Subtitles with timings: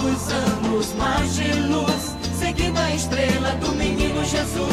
[0.00, 4.70] tantos anos mais de luz, seguindo a estrela do menino Jesus.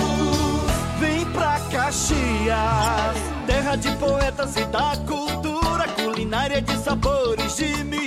[1.00, 8.07] Vem pra Caxias, terra de poetas e da cultura, culinária de sabores de mistura.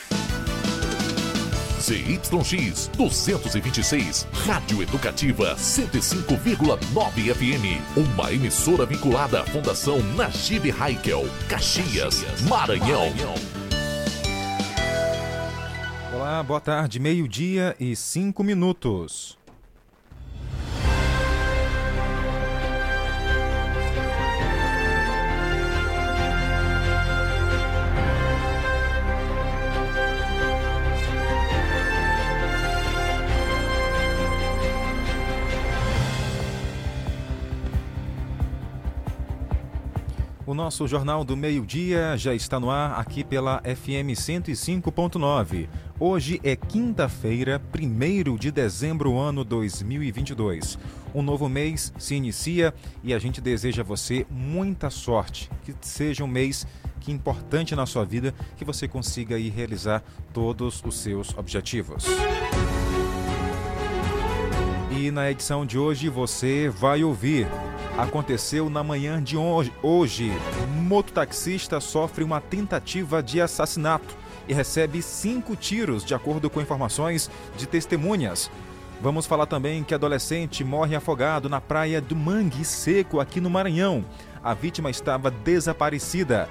[1.81, 7.81] ZYX 226, Rádio Educativa 105,9 FM.
[7.97, 13.11] Uma emissora vinculada à Fundação Najib Haikel, Caxias, Maranhão.
[16.13, 19.40] Olá, boa tarde, meio-dia e cinco minutos.
[40.61, 45.67] Nosso Jornal do Meio-Dia já está no ar aqui pela FM 105.9.
[45.99, 50.77] Hoje é quinta-feira, 1 de dezembro, ano 2022.
[51.15, 55.49] Um novo mês se inicia e a gente deseja a você muita sorte.
[55.63, 56.67] Que seja um mês
[56.99, 62.05] que importante na sua vida, que você consiga aí realizar todos os seus objetivos.
[64.91, 67.47] E na edição de hoje você vai ouvir.
[67.97, 70.31] Aconteceu na manhã de hoje.
[70.83, 74.15] Mototaxista sofre uma tentativa de assassinato
[74.47, 78.49] e recebe cinco tiros, de acordo com informações de testemunhas.
[79.01, 84.05] Vamos falar também que adolescente morre afogado na praia do Mangue Seco, aqui no Maranhão.
[84.43, 86.49] A vítima estava desaparecida.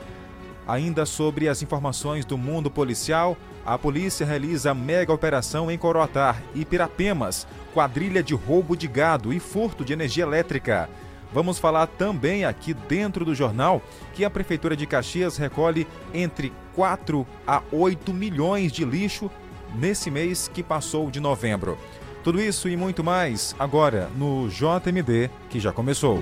[0.69, 6.65] Ainda sobre as informações do mundo policial, a polícia realiza mega operação em Coroatar e
[6.65, 10.89] Pirapemas, quadrilha de roubo de gado e furto de energia elétrica.
[11.33, 13.81] Vamos falar também aqui dentro do jornal
[14.15, 19.31] que a Prefeitura de Caxias recolhe entre 4 a 8 milhões de lixo
[19.75, 21.79] nesse mês que passou de novembro.
[22.25, 26.21] Tudo isso e muito mais agora no JMD, que já começou.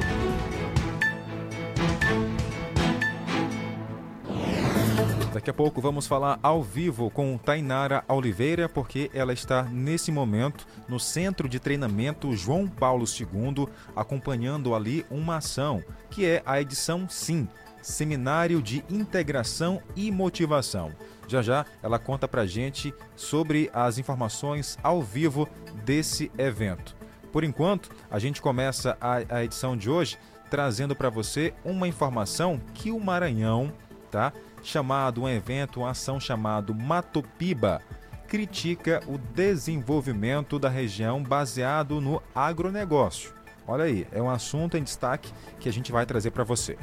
[5.48, 10.66] Daqui a pouco vamos falar ao vivo com Tainara Oliveira, porque ela está nesse momento
[10.86, 13.66] no Centro de Treinamento João Paulo II,
[13.96, 17.48] acompanhando ali uma ação, que é a edição SIM,
[17.80, 20.92] Seminário de Integração e Motivação.
[21.26, 25.48] Já já ela conta pra gente sobre as informações ao vivo
[25.82, 26.94] desse evento.
[27.32, 30.18] Por enquanto, a gente começa a, a edição de hoje
[30.50, 33.72] trazendo para você uma informação que o Maranhão,
[34.10, 34.30] tá?
[34.68, 37.80] Chamado um evento, uma ação chamado Matopiba,
[38.28, 43.32] critica o desenvolvimento da região baseado no agronegócio.
[43.66, 46.76] Olha aí, é um assunto em destaque que a gente vai trazer para você.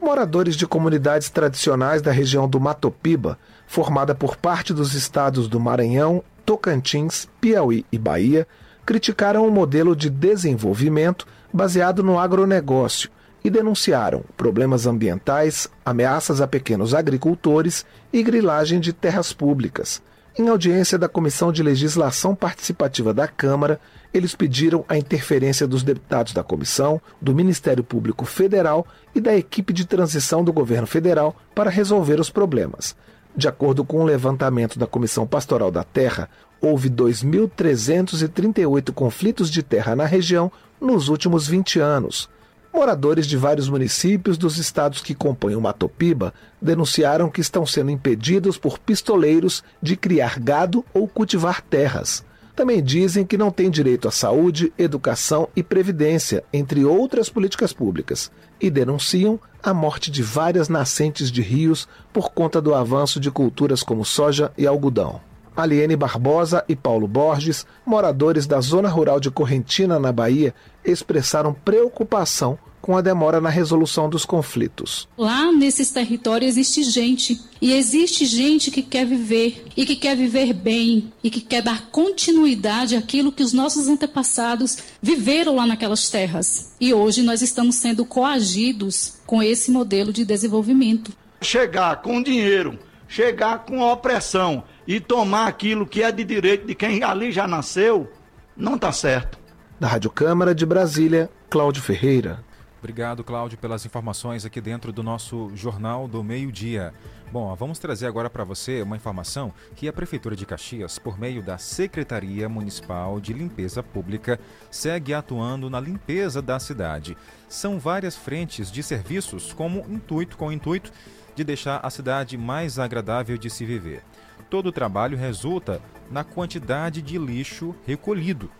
[0.00, 6.24] Moradores de comunidades tradicionais da região do Matopiba, formada por parte dos estados do Maranhão,
[6.44, 8.46] Tocantins, Piauí e Bahia,
[8.84, 13.10] criticaram o modelo de desenvolvimento baseado no agronegócio
[13.46, 20.02] e denunciaram problemas ambientais, ameaças a pequenos agricultores e grilagem de terras públicas.
[20.36, 23.78] Em audiência da Comissão de Legislação Participativa da Câmara,
[24.12, 28.84] eles pediram a interferência dos deputados da comissão, do Ministério Público Federal
[29.14, 32.96] e da equipe de transição do governo federal para resolver os problemas.
[33.36, 36.28] De acordo com o um levantamento da Comissão Pastoral da Terra,
[36.60, 40.50] houve 2.338 conflitos de terra na região
[40.80, 42.28] nos últimos 20 anos.
[42.76, 48.58] Moradores de vários municípios dos estados que compõem o Matopiba denunciaram que estão sendo impedidos
[48.58, 52.22] por pistoleiros de criar gado ou cultivar terras.
[52.54, 58.30] Também dizem que não têm direito à saúde, educação e previdência, entre outras políticas públicas,
[58.60, 63.82] e denunciam a morte de várias nascentes de rios por conta do avanço de culturas
[63.82, 65.18] como soja e algodão.
[65.56, 70.54] Aliene Barbosa e Paulo Borges, moradores da zona rural de Correntina, na Bahia,
[70.84, 75.08] expressaram preocupação com a demora na resolução dos conflitos.
[75.18, 80.52] Lá nesses territórios existe gente, e existe gente que quer viver, e que quer viver
[80.52, 86.76] bem, e que quer dar continuidade àquilo que os nossos antepassados viveram lá naquelas terras.
[86.80, 91.12] E hoje nós estamos sendo coagidos com esse modelo de desenvolvimento.
[91.42, 92.78] Chegar com dinheiro,
[93.08, 98.10] chegar com opressão e tomar aquilo que é de direito de quem ali já nasceu,
[98.56, 99.38] não está certo.
[99.78, 102.44] Da Rádio Câmara de Brasília, Cláudio Ferreira.
[102.78, 106.94] Obrigado, Cláudio, pelas informações aqui dentro do nosso Jornal do Meio-Dia.
[107.32, 111.42] Bom, vamos trazer agora para você uma informação que a Prefeitura de Caxias, por meio
[111.42, 114.38] da Secretaria Municipal de Limpeza Pública,
[114.70, 117.16] segue atuando na limpeza da cidade.
[117.48, 120.92] São várias frentes de serviços como intuito com o intuito
[121.34, 124.02] de deixar a cidade mais agradável de se viver.
[124.48, 128.50] Todo o trabalho resulta na quantidade de lixo recolhido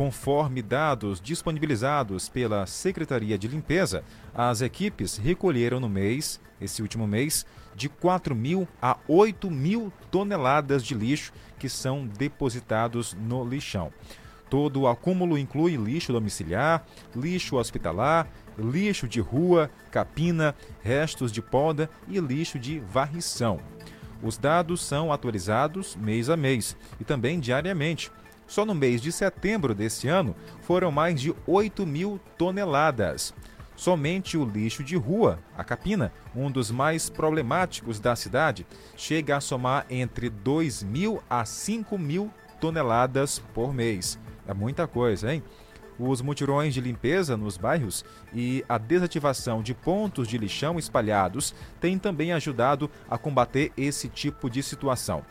[0.00, 4.02] Conforme dados disponibilizados pela Secretaria de Limpeza,
[4.34, 7.44] as equipes recolheram no mês, esse último mês,
[7.74, 13.92] de 4 mil a 8 mil toneladas de lixo que são depositados no lixão.
[14.48, 18.26] Todo o acúmulo inclui lixo domiciliar, lixo hospitalar,
[18.58, 23.60] lixo de rua, capina, restos de poda e lixo de varrição.
[24.22, 28.10] Os dados são atualizados mês a mês e também diariamente
[28.46, 33.32] só no mês de setembro deste ano foram mais de 8 mil toneladas.
[33.76, 39.40] Somente o lixo de rua, a capina, um dos mais problemáticos da cidade, chega a
[39.40, 42.30] somar entre 2 mil a 5 mil
[42.60, 44.18] toneladas por mês.
[44.46, 45.42] É muita coisa, hein?
[46.02, 51.98] Os mutirões de limpeza nos bairros e a desativação de pontos de lixão espalhados têm
[51.98, 55.22] também ajudado a combater esse tipo de situação.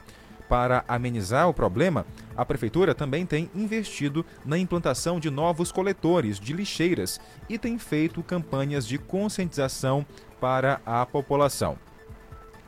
[0.47, 2.05] Para amenizar o problema,
[2.37, 7.19] a Prefeitura também tem investido na implantação de novos coletores de lixeiras
[7.49, 10.05] e tem feito campanhas de conscientização
[10.39, 11.79] para a população.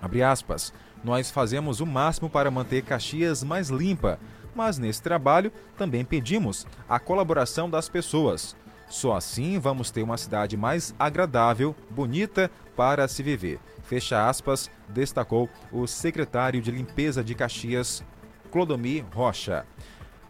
[0.02, 0.74] Abre aspas.
[1.04, 4.20] Nós fazemos o máximo para manter Caxias mais limpa,
[4.56, 8.56] mas nesse trabalho também pedimos a colaboração das pessoas.
[8.90, 13.60] Só assim vamos ter uma cidade mais agradável, bonita para se viver.
[13.84, 18.04] Fecha aspas, destacou o secretário de Limpeza de Caxias,
[18.52, 19.66] Clodomir Rocha.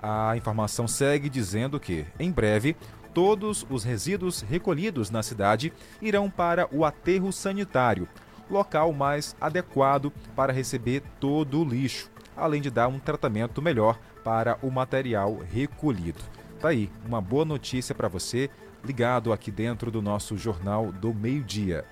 [0.01, 2.75] A informação segue dizendo que, em breve,
[3.13, 8.07] todos os resíduos recolhidos na cidade irão para o aterro sanitário,
[8.49, 14.57] local mais adequado para receber todo o lixo, além de dar um tratamento melhor para
[14.61, 16.21] o material recolhido.
[16.59, 18.49] Tá aí, uma boa notícia para você
[18.83, 21.85] ligado aqui dentro do nosso Jornal do Meio-Dia.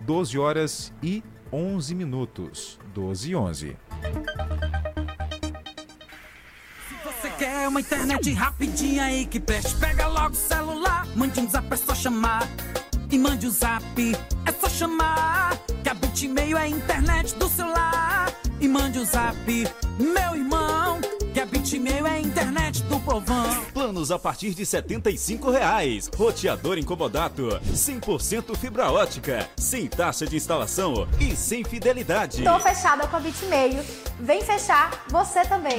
[0.00, 1.22] 12 horas e
[1.52, 2.78] 11 minutos.
[2.94, 3.76] 12 e 11.
[6.88, 11.48] Se você quer uma internet rapidinha aí que preste, pega logo o celular, mande um
[11.48, 12.48] zap, é só chamar.
[13.10, 13.84] E mande o um zap,
[14.46, 15.58] é só chamar.
[15.82, 18.32] Que a Bitmail é a internet do celular.
[18.60, 19.36] E mande o um zap,
[19.98, 21.00] meu irmão.
[21.70, 23.64] A Bitmail é a internet do povão.
[23.72, 26.10] Planos a partir de 75 reais.
[26.16, 32.42] Roteador incomodato, 100% fibra ótica, sem taxa de instalação e sem fidelidade.
[32.42, 33.84] Tô fechada com a Bitmail.
[34.18, 35.78] Vem fechar você também.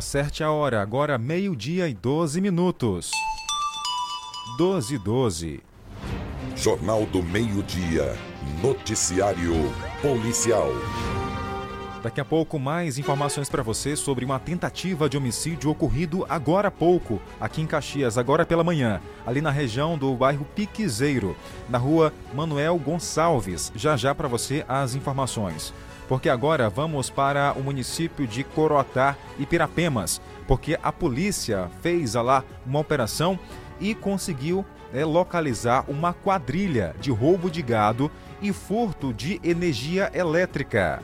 [0.00, 3.10] Acerte a hora, agora meio-dia e 12 minutos.
[4.56, 5.60] 12 e 12.
[6.56, 8.16] Jornal do Meio-Dia.
[8.62, 9.52] Noticiário
[10.00, 10.70] Policial.
[12.02, 16.70] Daqui a pouco, mais informações para você sobre uma tentativa de homicídio ocorrido agora há
[16.70, 21.36] pouco, aqui em Caxias, agora pela manhã, ali na região do bairro Piquezeiro,
[21.68, 23.70] na rua Manuel Gonçalves.
[23.76, 25.74] Já já para você as informações
[26.10, 32.42] porque agora vamos para o município de Coroatá e Pirapemas, porque a polícia fez lá
[32.66, 33.38] uma operação
[33.78, 38.10] e conseguiu né, localizar uma quadrilha de roubo de gado
[38.42, 41.00] e furto de energia elétrica.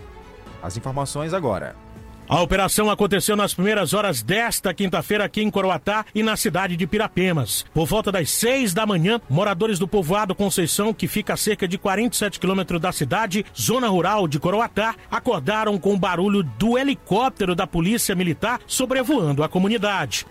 [0.60, 1.85] As informações agora.
[2.28, 6.86] A operação aconteceu nas primeiras horas desta quinta-feira aqui em Coroatá e na cidade de
[6.86, 7.64] Pirapemas.
[7.72, 11.78] Por volta das seis da manhã, moradores do povoado Conceição, que fica a cerca de
[11.78, 17.66] 47 quilômetros da cidade, zona rural de Coroatá, acordaram com o barulho do helicóptero da
[17.66, 20.26] Polícia Militar sobrevoando a comunidade.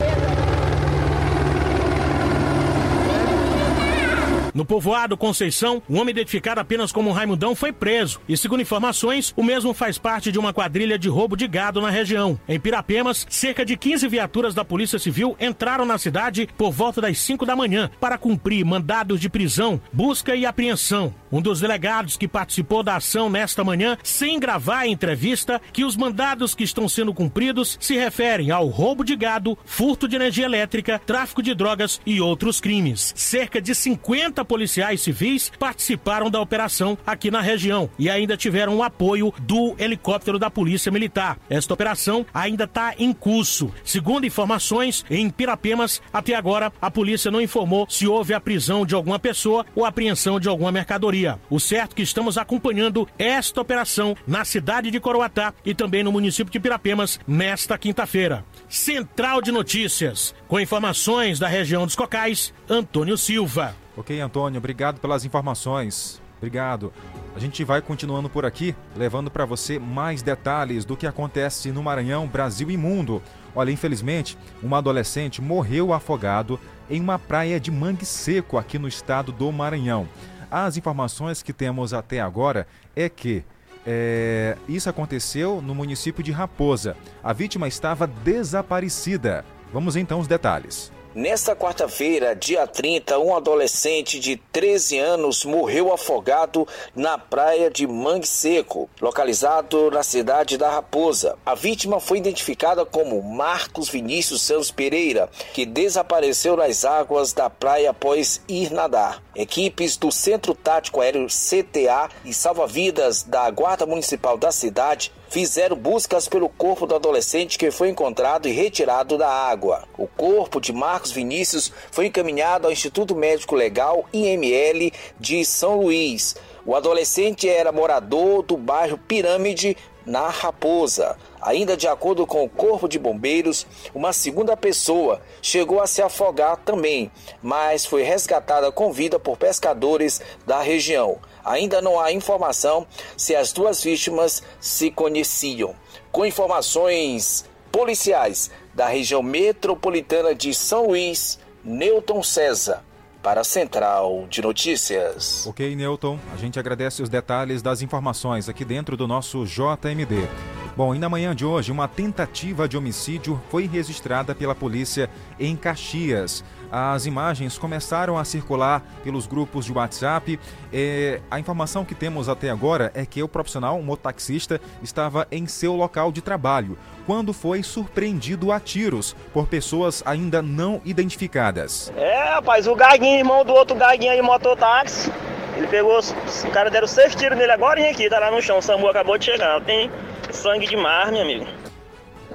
[4.55, 9.43] No povoado Conceição, um homem identificado apenas como Raimundão foi preso e, segundo informações, o
[9.43, 12.39] mesmo faz parte de uma quadrilha de roubo de gado na região.
[12.47, 17.17] Em Pirapemas, cerca de 15 viaturas da Polícia Civil entraram na cidade por volta das
[17.17, 21.13] 5 da manhã para cumprir mandados de prisão, busca e apreensão.
[21.29, 25.97] Um dos delegados que participou da ação nesta manhã, sem gravar a entrevista, que os
[25.97, 30.97] mandados que estão sendo cumpridos se referem ao roubo de gado, furto de energia elétrica,
[30.97, 33.11] tráfico de drogas e outros crimes.
[33.17, 38.83] Cerca de 50 policiais civis participaram da operação aqui na região e ainda tiveram o
[38.83, 41.37] apoio do helicóptero da Polícia Militar.
[41.49, 43.71] Esta operação ainda está em curso.
[43.83, 48.95] Segundo informações, em Pirapemas, até agora, a polícia não informou se houve a prisão de
[48.95, 51.39] alguma pessoa ou apreensão de alguma mercadoria.
[51.49, 56.11] O certo é que estamos acompanhando esta operação na cidade de Coroatá e também no
[56.11, 58.45] município de Pirapemas nesta quinta-feira.
[58.67, 63.84] Central de Notícias, com informações da região dos Cocais, Antônio Silva.
[63.97, 66.21] Ok, Antônio, obrigado pelas informações.
[66.37, 66.91] Obrigado.
[67.35, 71.81] A gente vai continuando por aqui, levando para você mais detalhes do que acontece no
[71.81, 73.21] Maranhão, Brasil e mundo.
[73.55, 76.59] Olha, infelizmente, um adolescente morreu afogado
[76.89, 80.07] em uma praia de mangue seco aqui no estado do Maranhão.
[80.51, 83.43] As informações que temos até agora é que
[83.85, 86.97] é, isso aconteceu no município de Raposa.
[87.23, 89.45] A vítima estava desaparecida.
[89.71, 90.91] Vamos então aos detalhes.
[91.15, 98.27] Nesta quarta-feira, dia 30, um adolescente de 13 anos morreu afogado na praia de Mangue
[98.27, 101.37] Seco, localizado na cidade da Raposa.
[101.45, 107.91] A vítima foi identificada como Marcos Vinícius Santos Pereira, que desapareceu nas águas da praia
[107.91, 109.23] após ir nadar.
[109.33, 116.29] Equipes do Centro Tático Aéreo CTA e salva-vidas da Guarda Municipal da cidade fizeram buscas
[116.29, 119.83] pelo corpo do adolescente que foi encontrado e retirado da água.
[119.97, 126.37] O corpo de Marcos Vinícius foi encaminhado ao Instituto Médico Legal IML de São Luís.
[126.65, 131.17] O adolescente era morador do bairro Pirâmide, na Raposa.
[131.41, 136.57] Ainda de acordo com o Corpo de Bombeiros, uma segunda pessoa chegou a se afogar
[136.57, 141.17] também, mas foi resgatada com vida por pescadores da região.
[141.43, 142.85] Ainda não há informação
[143.17, 145.75] se as duas vítimas se conheciam.
[146.11, 152.83] Com informações policiais da região metropolitana de São Luís, Newton César
[153.25, 155.47] para a Central de Notícias.
[155.47, 160.29] Ok, Newton, a gente agradece os detalhes das informações aqui dentro do nosso JMD.
[160.77, 165.55] Bom, e na manhã de hoje, uma tentativa de homicídio foi registrada pela polícia em
[165.55, 166.43] Caxias.
[166.77, 170.37] As imagens começaram a circular pelos grupos de WhatsApp.
[170.73, 175.47] É, a informação que temos até agora é que o profissional, um mototaxista, estava em
[175.47, 181.93] seu local de trabalho quando foi surpreendido a tiros por pessoas ainda não identificadas.
[181.95, 185.09] É, rapaz, o Gaguinho, irmão do outro Gaguinho aí, mototáxi,
[185.55, 186.13] ele pegou, os
[186.51, 189.17] caras deram seis tiros nele agora e aqui, tá lá no chão, o Samu acabou
[189.17, 189.61] de chegar.
[189.61, 189.89] Tem
[190.29, 191.45] sangue de mar, meu amigo.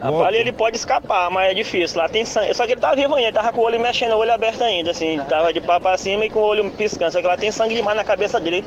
[0.01, 1.99] Rapaz, ele pode escapar, mas é difícil.
[1.99, 2.55] Lá tem sangue.
[2.55, 4.63] Só que ele tá vivo ainda, ele tava com o olho mexendo, o olho aberto
[4.63, 5.21] ainda, assim.
[5.29, 7.13] Tava de pá pra cima e com o olho piscando.
[7.13, 8.65] Só que lá tem sangue demais na cabeça dele.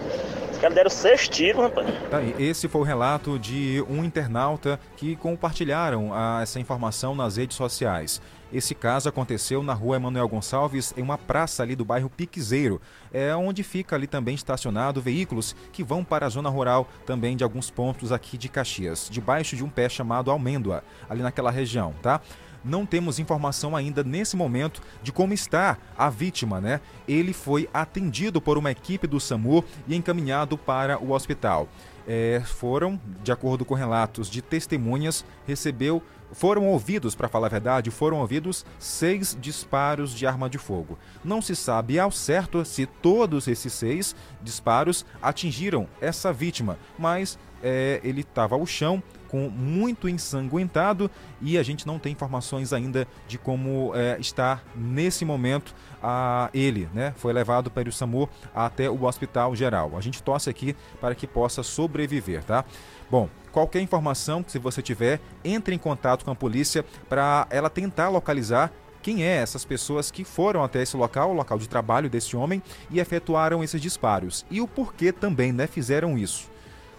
[0.51, 1.87] Os caras deram seis tiros, rapaz.
[2.09, 7.57] Tá, esse foi o relato de um internauta que compartilharam a, essa informação nas redes
[7.57, 8.21] sociais.
[8.53, 12.79] Esse caso aconteceu na rua Emanuel Gonçalves, em uma praça ali do bairro Piquezeiro,
[13.11, 17.43] é onde fica ali também estacionado veículos que vão para a zona rural também de
[17.43, 22.21] alguns pontos aqui de Caxias, debaixo de um pé chamado Almêndoa, ali naquela região, tá?
[22.63, 26.79] não temos informação ainda nesse momento de como está a vítima, né?
[27.07, 31.67] Ele foi atendido por uma equipe do SAMU e encaminhado para o hospital.
[32.07, 36.01] É, foram, de acordo com relatos de testemunhas, recebeu
[36.33, 40.97] foram ouvidos, para falar a verdade, foram ouvidos seis disparos de arma de fogo.
[41.23, 48.01] Não se sabe ao certo se todos esses seis disparos atingiram essa vítima, mas é,
[48.03, 49.01] ele estava ao chão,
[49.33, 51.09] com muito ensanguentado
[51.41, 55.73] e a gente não tem informações ainda de como é, está nesse momento
[56.03, 57.15] a ele, né?
[57.17, 59.93] Foi levado para o SAMU até o Hospital Geral.
[59.97, 62.63] A gente torce aqui para que possa sobreviver, tá?
[63.09, 67.69] Bom, qualquer informação que se você tiver, entre em contato com a polícia para ela
[67.69, 72.09] tentar localizar quem é essas pessoas que foram até esse local, o local de trabalho
[72.09, 74.45] desse homem, e efetuaram esses disparos.
[74.49, 76.51] E o porquê também, né, fizeram isso.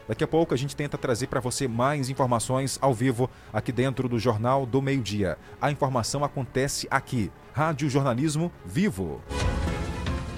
[0.06, 4.06] Daqui a pouco a gente tenta trazer para você mais informações ao vivo aqui dentro
[4.06, 5.38] do Jornal do Meio-Dia.
[5.60, 7.32] A informação acontece aqui.
[7.54, 9.22] Rádio Jornalismo Vivo.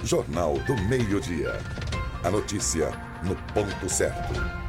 [0.05, 1.59] Jornal do Meio-Dia.
[2.23, 2.91] A notícia
[3.23, 4.66] no ponto certo.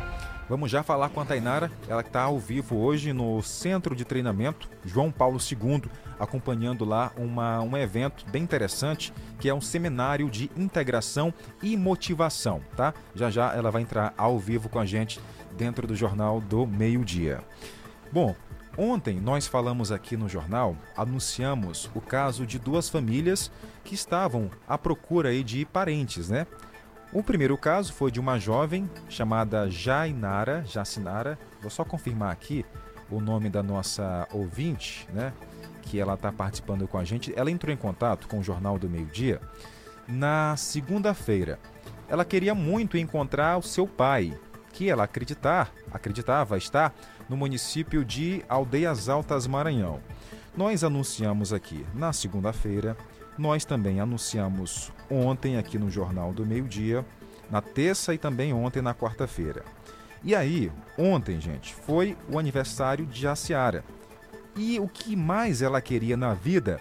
[0.48, 4.66] Vamos já falar com a Tainara, ela está ao vivo hoje no Centro de Treinamento
[4.82, 5.82] João Paulo II,
[6.18, 12.62] acompanhando lá uma, um evento bem interessante, que é um seminário de integração e motivação,
[12.74, 12.94] tá?
[13.14, 15.20] Já já ela vai entrar ao vivo com a gente
[15.54, 17.40] dentro do Jornal do Meio-Dia.
[18.10, 18.34] Bom,
[18.80, 23.50] Ontem nós falamos aqui no jornal, anunciamos o caso de duas famílias
[23.82, 26.46] que estavam à procura aí de parentes, né?
[27.12, 31.38] O primeiro caso foi de uma jovem chamada Jainara, Jacinara.
[31.60, 32.66] Vou só confirmar aqui
[33.10, 35.32] o nome da nossa ouvinte, né?
[35.82, 37.32] Que ela está participando com a gente.
[37.34, 39.40] Ela entrou em contato com o Jornal do Meio Dia
[40.06, 41.58] na segunda-feira.
[42.08, 44.38] Ela queria muito encontrar o seu pai,
[44.72, 46.94] que ela acreditar, acreditava estar
[47.26, 50.00] no município de Aldeias Altas Maranhão.
[50.54, 52.96] Nós anunciamos aqui na segunda-feira
[53.38, 57.04] nós também anunciamos ontem aqui no Jornal do Meio Dia,
[57.50, 59.64] na terça e também ontem na quarta-feira.
[60.22, 63.84] E aí, ontem, gente, foi o aniversário de Jaciara.
[64.56, 66.80] E o que mais ela queria na vida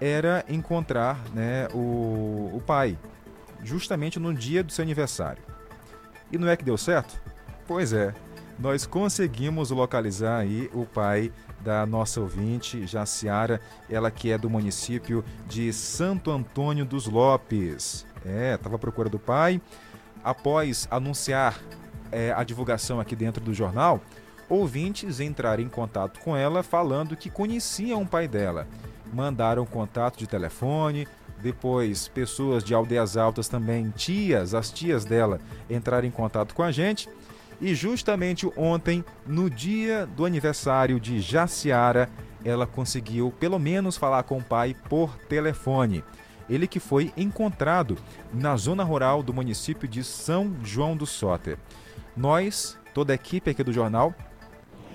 [0.00, 2.98] era encontrar né, o, o pai,
[3.62, 5.42] justamente no dia do seu aniversário.
[6.32, 7.20] E não é que deu certo?
[7.66, 8.14] Pois é,
[8.58, 15.24] nós conseguimos localizar aí o pai da nossa ouvinte, Jaciara, ela que é do município
[15.46, 18.04] de Santo Antônio dos Lopes.
[18.24, 19.60] É, estava à procura do pai.
[20.24, 21.60] Após anunciar
[22.10, 24.00] é, a divulgação aqui dentro do jornal,
[24.48, 28.66] ouvintes entraram em contato com ela falando que conheciam o pai dela.
[29.12, 31.06] Mandaram contato de telefone,
[31.40, 36.72] depois pessoas de aldeias altas também, tias, as tias dela, entraram em contato com a
[36.72, 37.08] gente
[37.60, 42.08] e justamente ontem, no dia do aniversário de Jaciara,
[42.44, 46.04] ela conseguiu pelo menos falar com o pai por telefone.
[46.48, 47.98] Ele que foi encontrado
[48.32, 51.58] na zona rural do município de São João do Soter.
[52.16, 54.14] Nós, toda a equipe aqui do jornal,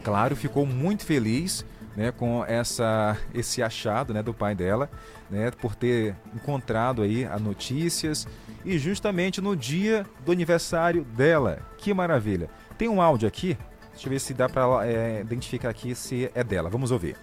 [0.03, 4.89] claro, ficou muito feliz né, com essa, esse achado né, do pai dela,
[5.29, 8.27] né, por ter encontrado aí as notícias
[8.65, 11.59] e justamente no dia do aniversário dela.
[11.77, 12.49] Que maravilha!
[12.77, 13.57] Tem um áudio aqui,
[13.91, 16.69] deixa eu ver se dá para é, identificar aqui se é dela.
[16.69, 17.15] Vamos ouvir.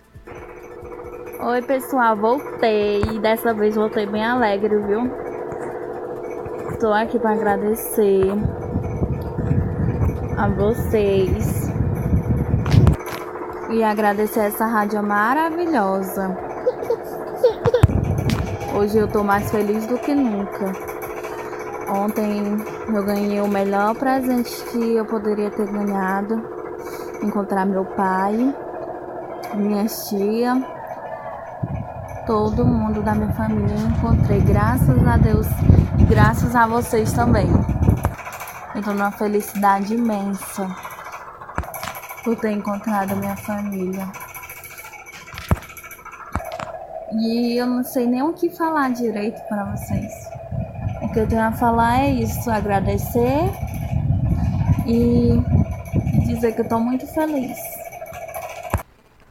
[1.43, 3.01] Oi pessoal, voltei.
[3.21, 5.11] Dessa vez voltei bem alegre, viu?
[6.71, 8.25] Estou aqui para agradecer
[10.37, 11.71] a vocês
[13.71, 16.37] e agradecer essa rádio maravilhosa.
[18.77, 21.00] Hoje eu tô mais feliz do que nunca.
[21.91, 22.57] Ontem
[22.89, 26.41] eu ganhei o melhor presente que eu poderia ter ganhado.
[27.21, 28.55] Encontrar meu pai,
[29.57, 30.55] minha tia,
[32.27, 34.41] todo mundo da minha família eu encontrei.
[34.41, 35.47] Graças a Deus
[35.99, 37.49] e graças a vocês também.
[38.85, 40.67] Tô numa felicidade imensa
[42.23, 44.07] por ter encontrado minha família.
[47.13, 50.20] E eu não sei nem o que falar direito para vocês.
[51.13, 53.51] Que eu tenho a falar é isso, agradecer
[54.87, 55.43] e
[56.27, 57.59] dizer que eu tô muito feliz.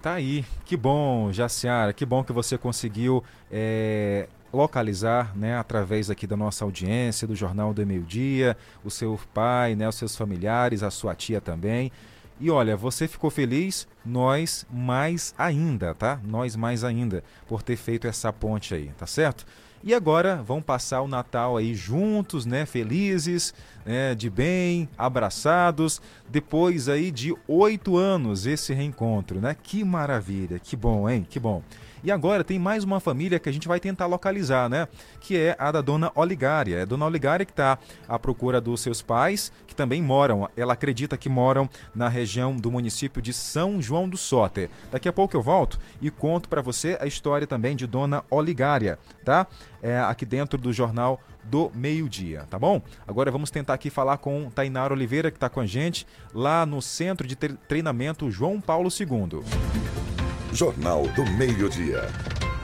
[0.02, 6.26] Tá aí, que bom, Jaciara, que bom que você conseguiu é, localizar, né, através aqui
[6.26, 10.84] da nossa audiência, do Jornal do Meio Dia, o seu pai, né, os seus familiares,
[10.84, 11.92] a sua tia também.
[12.40, 16.20] E olha, você ficou feliz, nós mais ainda, tá?
[16.24, 19.46] Nós mais ainda, por ter feito essa ponte aí, tá certo?
[19.84, 22.66] E agora vão passar o Natal aí juntos, né?
[22.66, 23.54] Felizes,
[23.86, 24.14] né?
[24.14, 26.02] de bem, abraçados.
[26.30, 29.56] Depois aí de oito anos esse reencontro, né?
[29.62, 31.26] Que maravilha, que bom, hein?
[31.30, 31.64] Que bom.
[32.04, 34.88] E agora tem mais uma família que a gente vai tentar localizar, né?
[35.20, 36.78] Que é a da dona Oligária.
[36.78, 40.74] É a dona Oligária que está à procura dos seus pais, que também moram, ela
[40.74, 44.70] acredita que moram na região do município de São João do Soter.
[44.92, 48.98] Daqui a pouco eu volto e conto para você a história também de dona Oligária,
[49.26, 49.46] tá?
[49.82, 52.82] É, aqui dentro do jornal do meio-dia, tá bom?
[53.08, 56.82] Agora vamos tentar aqui falar com Tainara Oliveira, que está com a gente lá no
[56.82, 60.09] Centro de Treinamento João Paulo II.
[60.52, 62.02] Jornal do Meio-Dia.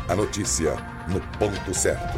[0.07, 0.75] A notícia
[1.07, 2.17] no ponto certo.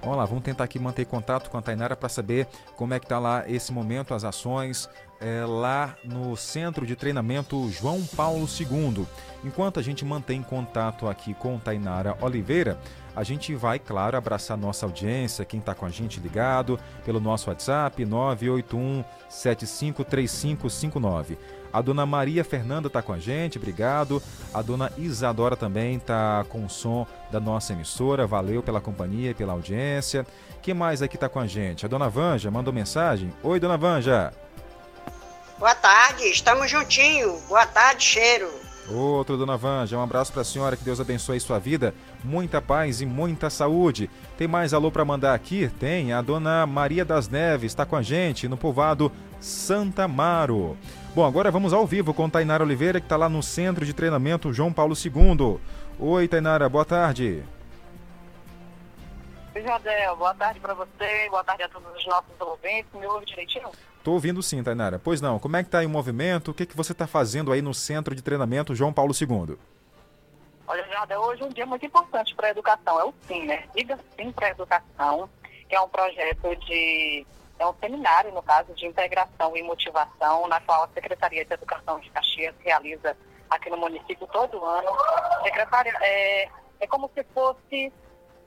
[0.00, 3.06] Vamos lá, vamos tentar aqui manter contato com a Tainara para saber como é que
[3.06, 4.88] está lá esse momento, as ações
[5.20, 9.06] é, lá no Centro de Treinamento João Paulo II.
[9.44, 12.78] Enquanto a gente mantém contato aqui com Tainara Oliveira,
[13.14, 17.48] a gente vai, claro, abraçar nossa audiência, quem está com a gente ligado, pelo nosso
[17.48, 21.38] WhatsApp 981 753559.
[21.72, 24.22] A dona Maria Fernanda está com a gente, obrigado.
[24.52, 29.34] A dona Isadora também está com o som da nossa emissora, valeu pela companhia e
[29.34, 30.26] pela audiência.
[30.62, 31.84] Quem mais aqui está com a gente?
[31.84, 33.32] A dona Vanja mandou mensagem.
[33.42, 34.32] Oi, dona Vanja.
[35.58, 37.40] Boa tarde, estamos juntinho.
[37.48, 38.50] Boa tarde, cheiro.
[38.90, 43.00] Outro, dona Vanja, um abraço para a senhora, que Deus abençoe sua vida, muita paz
[43.00, 44.10] e muita saúde.
[44.36, 45.68] Tem mais alô para mandar aqui?
[45.80, 50.76] Tem, a dona Maria das Neves está com a gente no povoado Santa Maro.
[51.14, 54.52] Bom, agora vamos ao vivo com Tainara Oliveira, que está lá no Centro de Treinamento
[54.52, 55.58] João Paulo II.
[55.98, 57.42] Oi, Tainara, boa tarde.
[59.54, 62.92] Oi, Jadel, boa tarde para você, boa tarde a todos os nossos ouvintes.
[62.92, 63.70] Me ouve direitinho?
[64.06, 65.00] Tô ouvindo sim, Tainara.
[65.00, 66.52] Pois não, como é que tá aí o movimento?
[66.52, 69.58] O que, que você está fazendo aí no Centro de Treinamento João Paulo II?
[70.64, 73.64] Olha, Jada, hoje é um dia muito importante para a educação, é o SIM, né?
[73.74, 75.28] Diga Sim para a Educação,
[75.68, 77.26] que é um projeto de...
[77.58, 81.98] é um seminário, no caso, de integração e motivação, na qual a Secretaria de Educação
[81.98, 83.16] de Caxias realiza
[83.50, 84.88] aqui no município todo ano.
[85.42, 87.92] Secretária, é, é como se fosse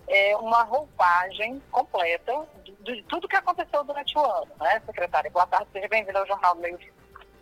[0.10, 5.30] é, uma roupagem completa de, de, tudo que aconteceu durante o ano, né, secretária?
[5.30, 6.80] Boa tarde, seja bem-vinda ao Jornal do Meio.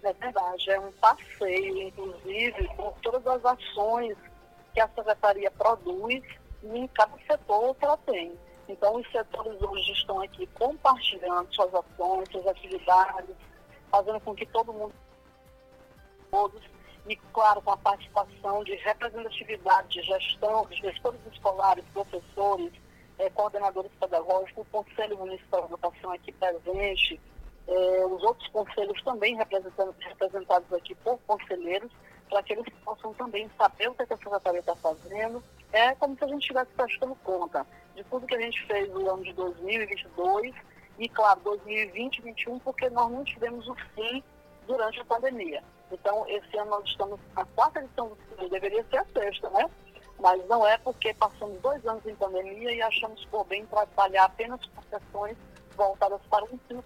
[0.04, 4.18] É verdade, é um passeio, inclusive, por todas as ações
[4.74, 6.24] que a Secretaria produz
[6.64, 8.38] em cada setor que ela tem.
[8.68, 13.36] Então, os setores hoje estão aqui compartilhando suas ações, suas atividades,
[13.90, 14.94] fazendo com que todo mundo,
[16.30, 16.62] todos,
[17.08, 22.74] e, claro, com a participação de representatividade, de gestão, de gestores escolares, professores,
[23.18, 27.20] eh, coordenadores pedagógicos, o Conselho Municipal de Educação aqui presente,
[27.68, 31.92] eh, os outros conselhos também representados aqui por conselheiros,
[32.30, 35.42] para que eles possam também saber o que a Secretaria está fazendo.
[35.72, 37.66] É como se a gente estivesse prestando conta
[37.96, 40.54] de tudo que a gente fez no ano de 2022
[41.00, 44.22] e, claro, 2020 e 2021, porque nós não tivemos o fim
[44.68, 45.64] durante a pandemia.
[45.92, 49.70] Então, esse ano nós estamos na quarta edição do CIO, deveria ser a sexta, né?
[50.20, 54.60] Mas não é porque passamos dois anos em pandemia e achamos por bem trabalhar apenas
[54.66, 55.38] com sessões
[55.76, 56.84] voltadas para o ensino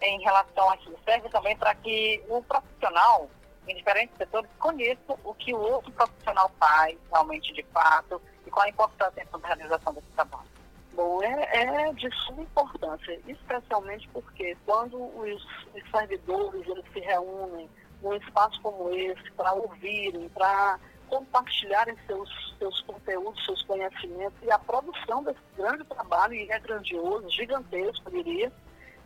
[0.00, 0.94] em relação a isso.
[1.04, 3.28] Serve também para que o profissional,
[3.66, 8.66] em diferentes setores, conheça o que o outro profissional faz realmente de fato e qual
[8.66, 10.48] a importância da realização desse trabalho.
[10.94, 17.70] Bom, é, é, de suma importância, especialmente porque quando os, os servidores eles se reúnem
[18.02, 24.58] num espaço como esse para ouvirem, para compartilharem seus, seus conteúdos, seus conhecimentos e a
[24.58, 28.52] produção desse grande trabalho, e é grandioso, gigantesco, diria,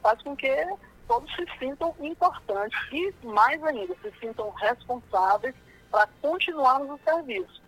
[0.02, 0.48] faz com que
[1.06, 5.54] todos se sintam importantes e, mais ainda, se sintam responsáveis
[5.90, 7.62] para continuarmos o serviço.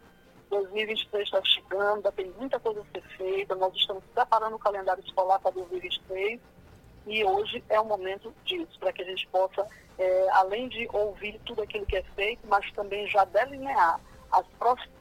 [0.50, 5.38] 2023 está chegando, tem muita coisa a ser feita, nós estamos preparando o calendário escolar
[5.40, 6.40] para 2023
[7.06, 9.66] e hoje é o momento disso, para que a gente possa,
[9.98, 14.00] é, além de ouvir tudo aquilo que é feito, mas também já delinear
[14.32, 14.46] as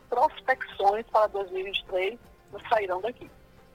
[0.10, 3.30] prospecções para 2023 que sairão daqui.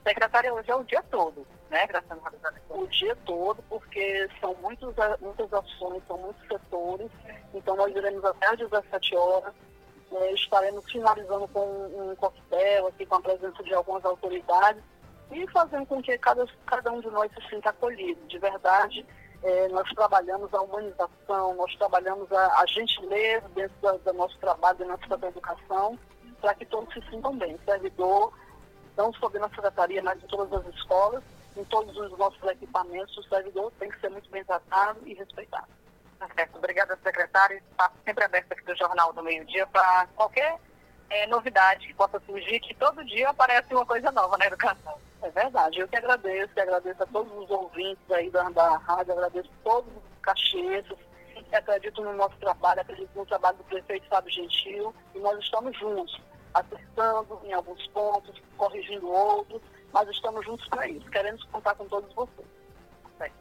[0.07, 2.55] Secretária, hoje é o dia todo, né, Graças a Deus?
[2.71, 7.11] O dia todo, porque são muitos, muitas ações, são muitos setores,
[7.53, 9.55] então nós iremos até às 17 horas,
[10.12, 14.83] é, estaremos finalizando com um coquetel, aqui, com a presença de algumas autoridades,
[15.31, 18.21] e fazendo com que cada, cada um de nós se sinta acolhido.
[18.27, 19.05] De verdade,
[19.43, 24.79] é, nós trabalhamos a humanização, nós trabalhamos a, a gentileza dentro do da nosso trabalho,
[24.79, 25.99] dentro da educação,
[26.41, 27.59] para que todos se sintam bem.
[27.64, 28.33] Servidor,
[28.97, 31.23] não só da secretaria, mas em todas as escolas,
[31.57, 35.69] em todos os nossos equipamentos, o servidor tem que ser muito bem tratado e respeitado.
[36.19, 36.59] Tá certo.
[36.59, 37.59] Obrigada, secretário.
[37.71, 40.59] Está sempre aberto aqui do Jornal do Meio Dia para qualquer
[41.11, 44.99] é, novidade que possa surgir, que todo dia aparece uma coisa nova na educação.
[45.23, 45.81] É verdade.
[45.81, 49.65] Eu que agradeço, que agradeço a todos os ouvintes aí da, da rádio, agradeço a
[49.65, 50.99] todos os cacheços
[51.49, 55.77] que acreditam no nosso trabalho, acreditam no trabalho do prefeito Fábio Gentil, e nós estamos
[55.79, 56.21] juntos,
[56.53, 61.09] acertando em alguns pontos, corrigindo outros, mas estamos juntos para isso.
[61.11, 62.47] Queremos contar com todos vocês.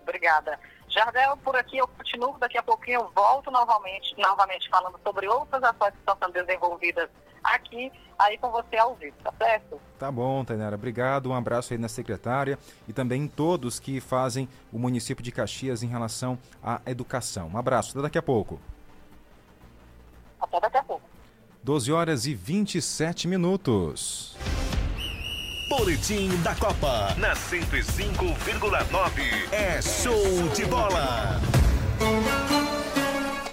[0.04, 0.60] Obrigada.
[0.88, 5.62] Jardel, por aqui eu continuo, daqui a pouquinho eu volto novamente, novamente falando sobre outras
[5.62, 7.10] ações que estão sendo desenvolvidas
[7.48, 9.80] aqui, aí com você ao vivo, tá certo?
[9.98, 10.76] Tá bom, Tainara.
[10.76, 11.30] Obrigado.
[11.30, 15.84] Um abraço aí na secretária e também em todos que fazem o município de Caxias
[15.84, 17.50] em relação à educação.
[17.54, 17.92] Um abraço.
[17.92, 18.60] Até daqui a pouco.
[20.40, 21.04] Até daqui a pouco.
[21.64, 24.38] 12 horas e 27 minutos.
[25.70, 29.52] Boletim da Copa na 105,9.
[29.52, 31.42] É show de bola.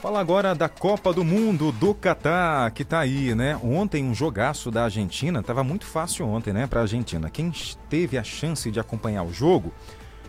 [0.04, 3.58] Fala agora da Copa do Mundo do Catar, que tá aí, né?
[3.64, 7.30] Ontem um jogaço da Argentina, tava muito fácil ontem, né, pra Argentina.
[7.30, 7.50] Quem
[7.88, 9.72] teve a chance de acompanhar o jogo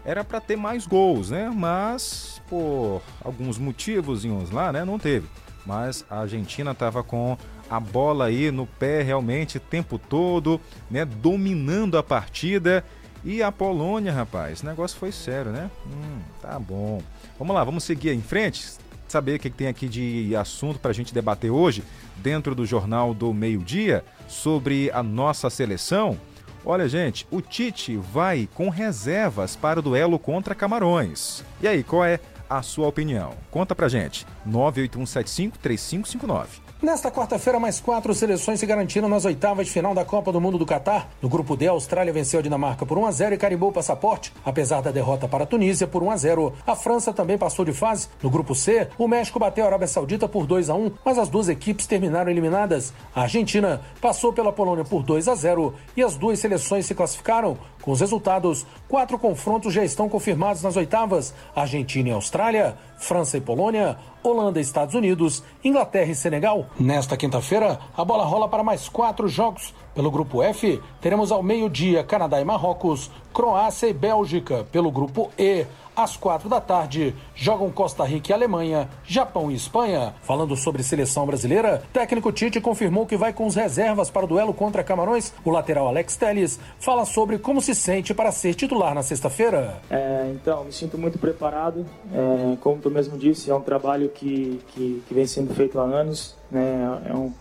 [0.06, 1.52] era para ter mais gols, né?
[1.54, 5.28] Mas por alguns motivos lá, né, não teve.
[5.66, 7.38] Mas a Argentina tava com
[7.70, 10.58] a bola aí no pé realmente o tempo todo,
[10.90, 12.82] né, dominando a partida.
[13.26, 15.70] E a Polônia, rapaz, o negócio foi sério, né?
[15.86, 17.02] Hum, tá bom.
[17.38, 20.94] Vamos lá, vamos seguir em frente saber o que tem aqui de assunto para a
[20.94, 21.84] gente debater hoje,
[22.18, 26.20] dentro do Jornal do Meio-Dia, sobre a nossa seleção.
[26.66, 31.44] Olha, gente, o Tite vai com reservas para o duelo contra Camarões.
[31.62, 33.34] E aí, qual é a sua opinião?
[33.52, 34.26] Conta pra gente.
[34.46, 36.65] 98175 3559.
[36.82, 40.58] Nesta quarta-feira, mais quatro seleções se garantiram nas oitavas de final da Copa do Mundo
[40.58, 41.10] do Catar.
[41.22, 43.72] No grupo D, a Austrália venceu a Dinamarca por 1 a 0 e carimbou o
[43.72, 44.34] passaporte.
[44.44, 47.72] Apesar da derrota para a Tunísia por 1 a 0, a França também passou de
[47.72, 48.10] fase.
[48.22, 51.30] No grupo C, o México bateu a Arábia Saudita por 2 a 1, mas as
[51.30, 52.94] duas equipes terminaram eliminadas.
[53.16, 57.58] A Argentina passou pela Polônia por 2 a 0 e as duas seleções se classificaram.
[57.86, 63.42] Com os resultados, quatro confrontos já estão confirmados nas oitavas: Argentina e Austrália, França e
[63.42, 66.66] Polônia, Holanda e Estados Unidos, Inglaterra e Senegal.
[66.80, 69.72] Nesta quinta-feira, a bola rola para mais quatro jogos.
[69.94, 74.66] Pelo grupo F, teremos ao meio-dia Canadá e Marrocos, Croácia e Bélgica.
[74.72, 80.14] Pelo grupo E, às quatro da tarde, jogam Costa Rica e Alemanha, Japão e Espanha.
[80.22, 84.54] Falando sobre seleção brasileira, técnico Tite confirmou que vai com os reservas para o duelo
[84.54, 85.34] contra Camarões.
[85.44, 89.82] O lateral Alex Telles fala sobre como se sente para ser titular na sexta-feira.
[89.90, 91.86] É, então, me sinto muito preparado.
[92.14, 95.84] É, como tu mesmo disse, é um trabalho que, que, que vem sendo feito há
[95.84, 96.36] anos.
[96.52, 97.02] Né?
[97.10, 97.32] É um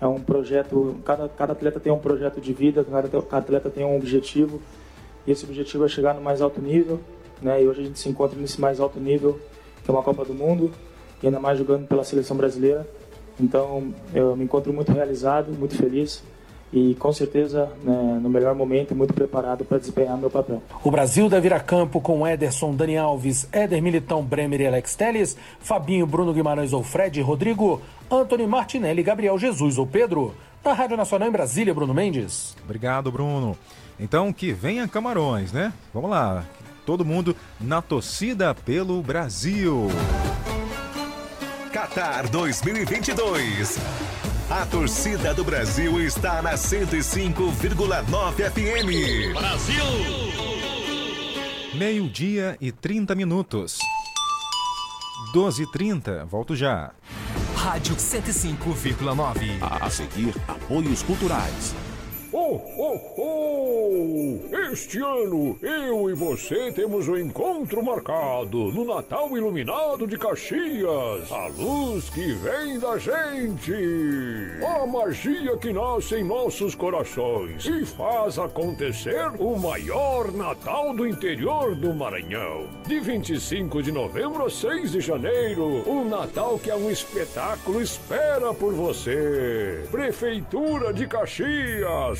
[0.00, 3.84] é um projeto, cada, cada atleta tem um projeto de vida, cada, cada atleta tem
[3.84, 4.60] um objetivo,
[5.26, 7.00] e esse objetivo é chegar no mais alto nível,
[7.42, 7.62] né?
[7.62, 9.38] E hoje a gente se encontra nesse mais alto nível,
[9.84, 10.70] que é uma Copa do Mundo,
[11.22, 12.86] e ainda mais jogando pela seleção brasileira.
[13.38, 16.22] Então eu me encontro muito realizado, muito feliz
[16.72, 20.62] e com certeza né, no melhor momento muito preparado para desempenhar meu papel.
[20.84, 24.94] O Brasil deve ir a campo com Ederson, Dani Alves, Éder Militão, Bremer e Alex
[24.94, 30.34] Telles, Fabinho, Bruno Guimarães ou Fred, Rodrigo, Anthony Martinelli, Gabriel Jesus ou Pedro.
[30.62, 32.54] Da Rádio Nacional em Brasília, Bruno Mendes.
[32.62, 33.56] Obrigado, Bruno.
[33.98, 35.72] Então que venha Camarões, né?
[35.92, 36.44] Vamos lá,
[36.90, 39.86] todo mundo na torcida pelo Brasil.
[41.72, 43.78] Qatar 2022.
[44.50, 49.32] A torcida do Brasil está na 105,9 FM.
[49.38, 49.84] Brasil!
[51.74, 53.78] Meio-dia e 30 minutos.
[55.32, 56.90] 12h30, volto já.
[57.54, 59.58] Rádio 105,9.
[59.60, 61.72] A seguir, apoios culturais.
[62.32, 64.56] Oh, oh, oh!
[64.72, 71.32] Este ano, eu e você temos um encontro marcado no Natal Iluminado de Caxias.
[71.32, 73.74] A luz que vem da gente.
[74.64, 81.74] A magia que nasce em nossos corações e faz acontecer o maior Natal do interior
[81.74, 82.68] do Maranhão.
[82.86, 88.54] De 25 de novembro a 6 de janeiro, um Natal que é um espetáculo espera
[88.54, 89.84] por você.
[89.90, 92.19] Prefeitura de Caxias.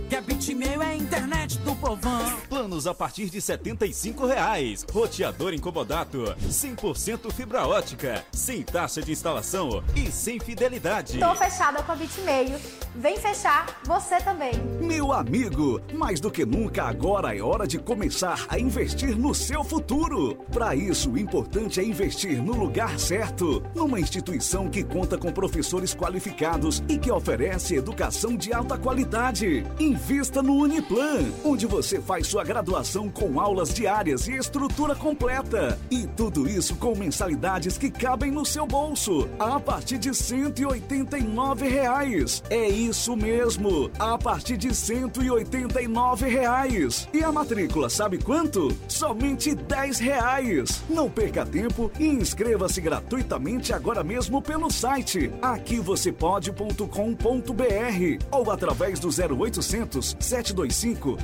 [0.51, 2.37] Bitmail é a internet do povão.
[2.49, 4.85] Planos a partir de 75 reais.
[4.91, 11.19] Roteador incomodato, 100% fibra ótica, sem taxa de instalação e sem fidelidade.
[11.19, 12.59] Tô fechada com a Bitmail.
[12.93, 14.51] Vem fechar você também.
[14.81, 19.63] Meu amigo, mais do que nunca agora é hora de começar a investir no seu
[19.63, 20.35] futuro.
[20.51, 25.95] Para isso, o importante é investir no lugar certo, numa instituição que conta com professores
[25.95, 29.63] qualificados e que oferece educação de alta qualidade.
[29.79, 35.77] Invista no Uniplan, onde você faz sua graduação com aulas diárias e estrutura completa.
[35.89, 42.43] E tudo isso com mensalidades que cabem no seu bolso, a partir de 189 reais.
[42.49, 47.07] É isso mesmo, a partir de 189 reais.
[47.13, 48.75] E a matrícula, sabe quanto?
[48.87, 50.83] Somente 10 reais.
[50.89, 60.15] Não perca tempo e inscreva-se gratuitamente agora mesmo pelo site aquivocêpode.com.br ou através do 0800
[60.31, 61.17] 725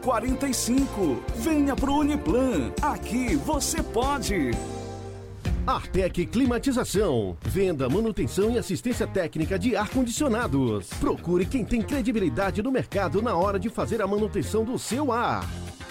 [0.00, 1.22] 0045.
[1.36, 2.72] Venha pro Uniplan.
[2.80, 4.52] Aqui você pode.
[5.66, 7.36] Artec Climatização.
[7.42, 10.88] Venda, manutenção e assistência técnica de ar-condicionados.
[10.98, 15.46] Procure quem tem credibilidade no mercado na hora de fazer a manutenção do seu ar.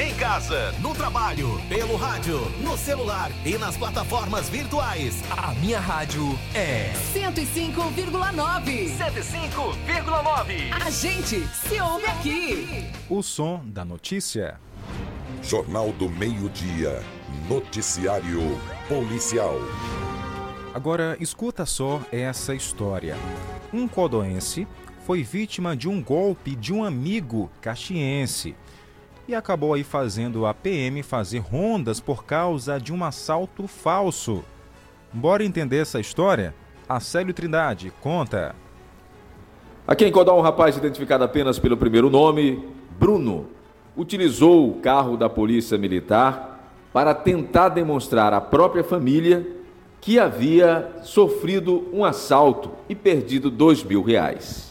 [0.00, 5.20] Em casa, no trabalho, pelo rádio, no celular e nas plataformas virtuais.
[5.28, 8.96] A minha rádio é 105,9.
[8.96, 10.72] 105,9.
[10.72, 12.88] A gente se ouve aqui.
[13.10, 14.60] O som da notícia.
[15.42, 17.02] Jornal do Meio-Dia.
[17.48, 18.56] Noticiário
[18.86, 19.56] Policial.
[20.72, 23.16] Agora escuta só essa história.
[23.72, 24.64] Um codoense
[25.04, 28.54] foi vítima de um golpe de um amigo caxiense
[29.28, 34.42] e acabou aí fazendo a PM fazer rondas por causa de um assalto falso.
[35.12, 36.54] Bora entender essa história?
[36.88, 38.56] A Célio Trindade conta.
[39.86, 42.66] Aqui em Codó, um rapaz identificado apenas pelo primeiro nome,
[42.98, 43.48] Bruno,
[43.94, 49.46] utilizou o carro da Polícia Militar para tentar demonstrar à própria família
[50.00, 54.67] que havia sofrido um assalto e perdido dois mil reais.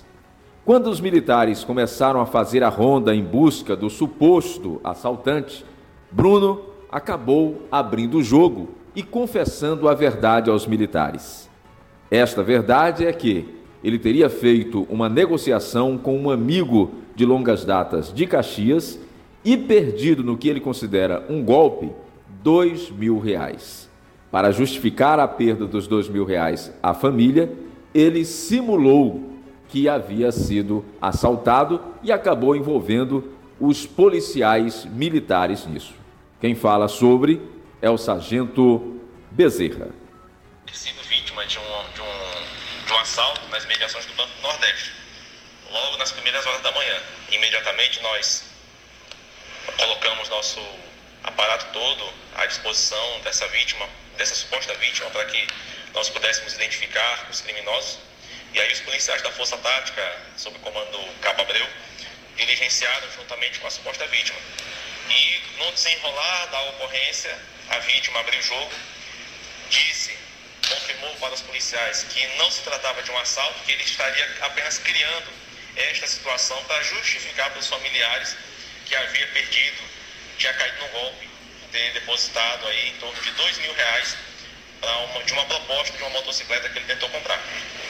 [0.67, 5.63] Quando os militares começaram a fazer a ronda em busca do suposto assaltante,
[6.11, 6.59] Bruno
[6.91, 11.49] acabou abrindo o jogo e confessando a verdade aos militares.
[12.11, 13.47] Esta verdade é que
[13.81, 18.99] ele teria feito uma negociação com um amigo de longas datas de Caxias
[19.45, 21.89] e perdido no que ele considera um golpe
[22.43, 23.89] dois mil reais.
[24.29, 27.53] Para justificar a perda dos dois mil reais à família,
[27.93, 29.26] ele simulou
[29.69, 35.93] que havia sido assaltado e acabou envolvendo os policiais militares nisso.
[36.39, 37.41] Quem fala sobre
[37.81, 39.01] é o sargento
[39.31, 39.89] Bezerra.
[40.71, 44.93] sido vítima de um, de, um, de um assalto nas mediações do Banco do Nordeste,
[45.71, 46.97] logo nas primeiras horas da manhã.
[47.31, 48.45] Imediatamente nós
[49.77, 50.59] colocamos nosso
[51.23, 52.03] aparato todo
[52.35, 53.85] à disposição dessa vítima,
[54.17, 55.47] dessa suposta vítima, para que
[55.93, 58.06] nós pudéssemos identificar os criminosos
[58.53, 61.67] e aí os policiais da Força Tática, sob o comando do Cabo Abreu,
[62.35, 64.39] diligenciaram juntamente com a suposta vítima.
[65.09, 67.37] E no desenrolar da ocorrência,
[67.69, 68.71] a vítima abriu o jogo,
[69.69, 70.17] disse,
[70.67, 74.77] confirmou para os policiais que não se tratava de um assalto, que ele estaria apenas
[74.79, 75.31] criando
[75.75, 78.35] esta situação para justificar para os familiares
[78.85, 79.83] que havia perdido,
[80.37, 81.29] tinha caído no golpe,
[81.71, 84.17] ter depositado aí em torno de dois mil reais
[84.81, 87.39] uma, de uma proposta de uma motocicleta que ele tentou comprar.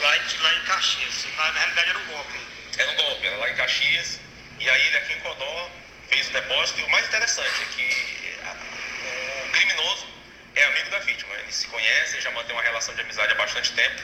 [0.02, 2.40] Lá, lá em Caxias, na, na realidade era um golpe.
[2.78, 4.20] Era um golpe, era lá em Caxias,
[4.60, 5.70] e aí ele aqui em Codó
[6.10, 10.06] fez o depósito, e o mais interessante é que o criminoso
[10.56, 13.72] é amigo da vítima, eles se conhecem, já mantém uma relação de amizade há bastante
[13.74, 14.02] tempo,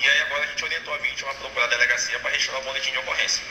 [0.00, 2.62] e aí agora a gente orientou a vítima a procurar a delegacia para registrar o
[2.62, 3.44] boletim de ocorrência.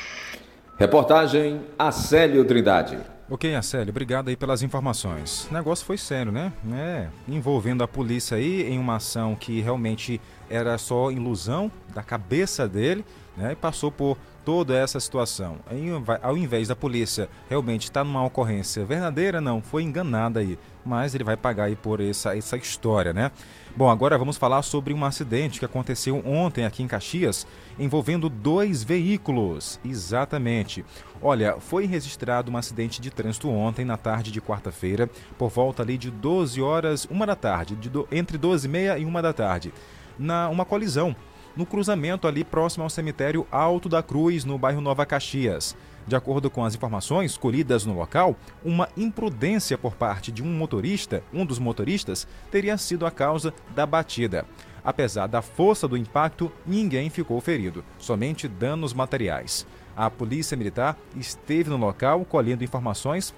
[0.78, 3.17] Reportagem Acélio Trindade.
[3.30, 5.50] Ok, Acélio, obrigado aí pelas informações.
[5.52, 6.54] O negócio foi sério, né?
[6.72, 12.70] É, envolvendo a polícia aí em uma ação que realmente era só ilusão da cabeça
[12.70, 13.04] dele,
[13.36, 13.52] né?
[13.52, 15.58] E passou por toda essa situação.
[15.70, 15.90] Aí,
[16.24, 20.58] ao invés da polícia realmente estar numa ocorrência verdadeira, não, foi enganada aí.
[20.86, 23.30] Mas ele vai pagar aí por essa, essa história, né?
[23.78, 27.46] Bom, agora vamos falar sobre um acidente que aconteceu ontem aqui em Caxias,
[27.78, 29.80] envolvendo dois veículos.
[29.86, 30.84] Exatamente.
[31.22, 35.96] Olha, foi registrado um acidente de trânsito ontem, na tarde de quarta-feira, por volta ali
[35.96, 39.72] de 12 horas, uma da tarde, do, entre 12 e meia e uma da tarde,
[40.18, 41.16] na uma colisão
[41.56, 45.76] no cruzamento ali próximo ao cemitério Alto da Cruz, no bairro Nova Caxias.
[46.08, 51.22] De acordo com as informações colhidas no local, uma imprudência por parte de um motorista,
[51.34, 54.46] um dos motoristas, teria sido a causa da batida.
[54.86, 59.67] Apesar da força do impacto, ninguém ficou ferido, somente danos materiais.
[59.98, 63.34] A Polícia Militar esteve no local colhendo informações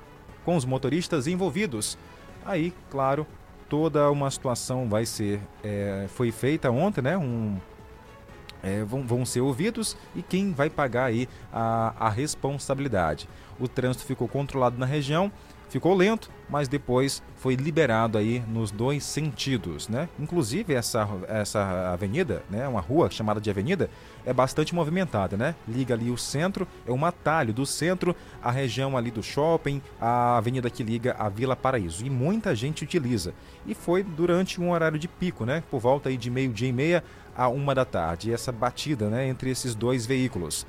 [0.45, 1.97] com os motoristas envolvidos.
[2.45, 3.25] Aí, claro,
[3.67, 5.39] toda uma situação vai ser.
[5.63, 7.17] É, foi feita ontem, né?
[7.17, 7.57] Um,
[8.63, 13.27] é, vão, vão, ser ouvidos e quem vai pagar aí a, a responsabilidade.
[13.59, 15.31] O trânsito ficou controlado na região,
[15.69, 20.09] ficou lento, mas depois foi liberado aí nos dois sentidos, né?
[20.19, 23.89] Inclusive essa, essa avenida, né, uma rua chamada de avenida,
[24.25, 25.55] é bastante movimentada, né?
[25.67, 30.37] Liga ali o centro, é um atalho do centro à região ali do shopping, a
[30.37, 32.05] avenida que liga a Vila Paraíso.
[32.05, 33.33] E muita gente utiliza.
[33.65, 35.63] E foi durante um horário de pico, né?
[35.69, 37.03] Por volta aí de meio-dia e meia
[37.39, 38.33] a uma da tarde.
[38.33, 40.67] Essa batida, né, entre esses dois veículos.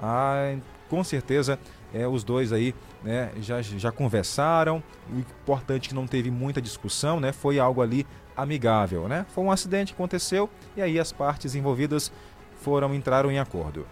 [0.00, 0.54] Ah,
[0.88, 1.58] com certeza
[1.92, 4.80] é, os dois aí né, já, já conversaram.
[5.12, 7.32] O importante é que não teve muita discussão, né?
[7.32, 8.06] Foi algo ali
[8.36, 9.26] amigável, né?
[9.34, 12.12] Foi um acidente que aconteceu e aí as partes envolvidas
[12.60, 13.84] foram entraram em acordo.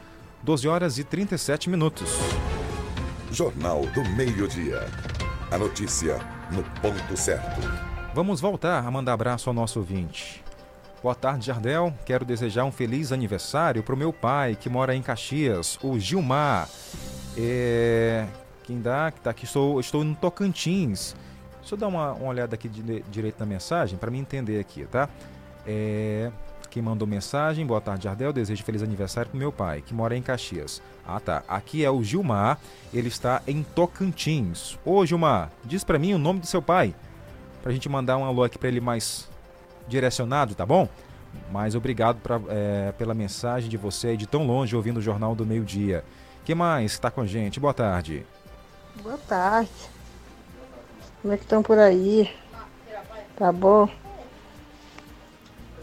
[0.42, 2.16] 12 horas e 37 minutos.
[3.32, 4.86] Jornal do Meio-Dia.
[5.50, 6.18] A notícia
[6.52, 7.60] no ponto certo.
[8.14, 10.42] Vamos voltar a mandar abraço ao nosso ouvinte.
[11.02, 11.94] Boa tarde, Jardel.
[12.04, 16.68] Quero desejar um feliz aniversário para o meu pai, que mora em Caxias, o Gilmar.
[17.38, 18.26] É...
[18.64, 21.16] Quem dá, que tá aqui, estou, estou no Tocantins.
[21.58, 24.84] Deixa eu dar uma, uma olhada aqui de, direito na mensagem para me entender aqui,
[24.84, 25.08] tá?
[25.66, 26.30] É...
[26.68, 28.30] Quem mandou mensagem, boa tarde, Jardel.
[28.30, 30.82] Desejo feliz aniversário para meu pai, que mora em Caxias.
[31.06, 31.42] Ah, tá.
[31.48, 32.58] Aqui é o Gilmar,
[32.92, 34.78] ele está em Tocantins.
[34.84, 36.94] Ô, Gilmar, diz para mim o nome do seu pai,
[37.62, 39.29] para a gente mandar um alô aqui para ele mais
[39.90, 40.88] direcionado, tá bom?
[41.50, 45.44] Mas obrigado pra, é, pela mensagem de você de tão longe ouvindo o Jornal do
[45.44, 46.04] Meio Dia.
[46.44, 47.60] que mais está com a gente?
[47.60, 48.26] Boa tarde.
[49.02, 49.70] Boa tarde.
[51.20, 52.30] Como é que estão por aí?
[53.36, 53.88] Tá bom?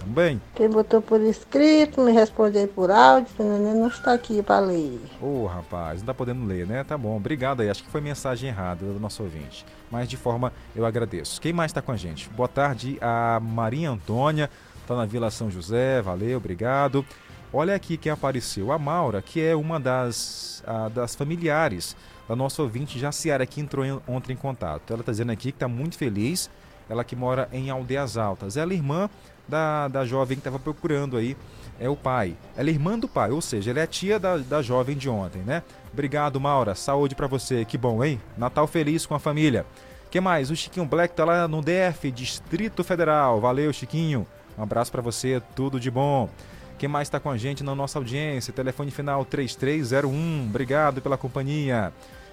[0.07, 0.41] Também.
[0.55, 4.65] Quem botou por escrito, me responde aí por áudio, o neném não está aqui para
[4.65, 5.01] ler.
[5.21, 6.83] Ô, oh, rapaz, não tá podendo ler, né?
[6.85, 7.69] Tá bom, obrigado aí.
[7.69, 9.65] Acho que foi mensagem errada do nosso ouvinte.
[9.91, 11.41] Mas de forma, eu agradeço.
[11.41, 12.29] Quem mais está com a gente?
[12.29, 14.49] Boa tarde, a Maria Antônia,
[14.87, 17.05] tá na Vila São José, valeu, obrigado.
[17.51, 21.97] Olha aqui quem apareceu, a Maura, que é uma das, a, das familiares
[22.29, 24.91] da nossa ouvinte Jaciara, que entrou em, ontem em contato.
[24.91, 26.49] Ela está dizendo aqui que está muito feliz,
[26.89, 28.57] ela que mora em Aldeias Altas.
[28.57, 29.09] Ela é irmã
[29.47, 31.35] da, da jovem que estava procurando aí
[31.79, 32.35] é o pai.
[32.55, 35.41] Ela é irmã do pai, ou seja, ela é tia da, da jovem de ontem,
[35.43, 35.63] né?
[35.93, 36.75] Obrigado, Maura.
[36.75, 37.63] Saúde para você.
[37.65, 38.19] Que bom, hein?
[38.37, 39.65] Natal feliz com a família.
[40.09, 40.49] que mais?
[40.49, 43.39] O Chiquinho Black tá lá no DF, Distrito Federal.
[43.39, 44.25] Valeu, Chiquinho.
[44.57, 46.29] Um abraço para você, tudo de bom.
[46.77, 48.53] Quem mais está com a gente na nossa audiência?
[48.53, 50.45] Telefone final 3301.
[50.49, 51.91] Obrigado pela companhia.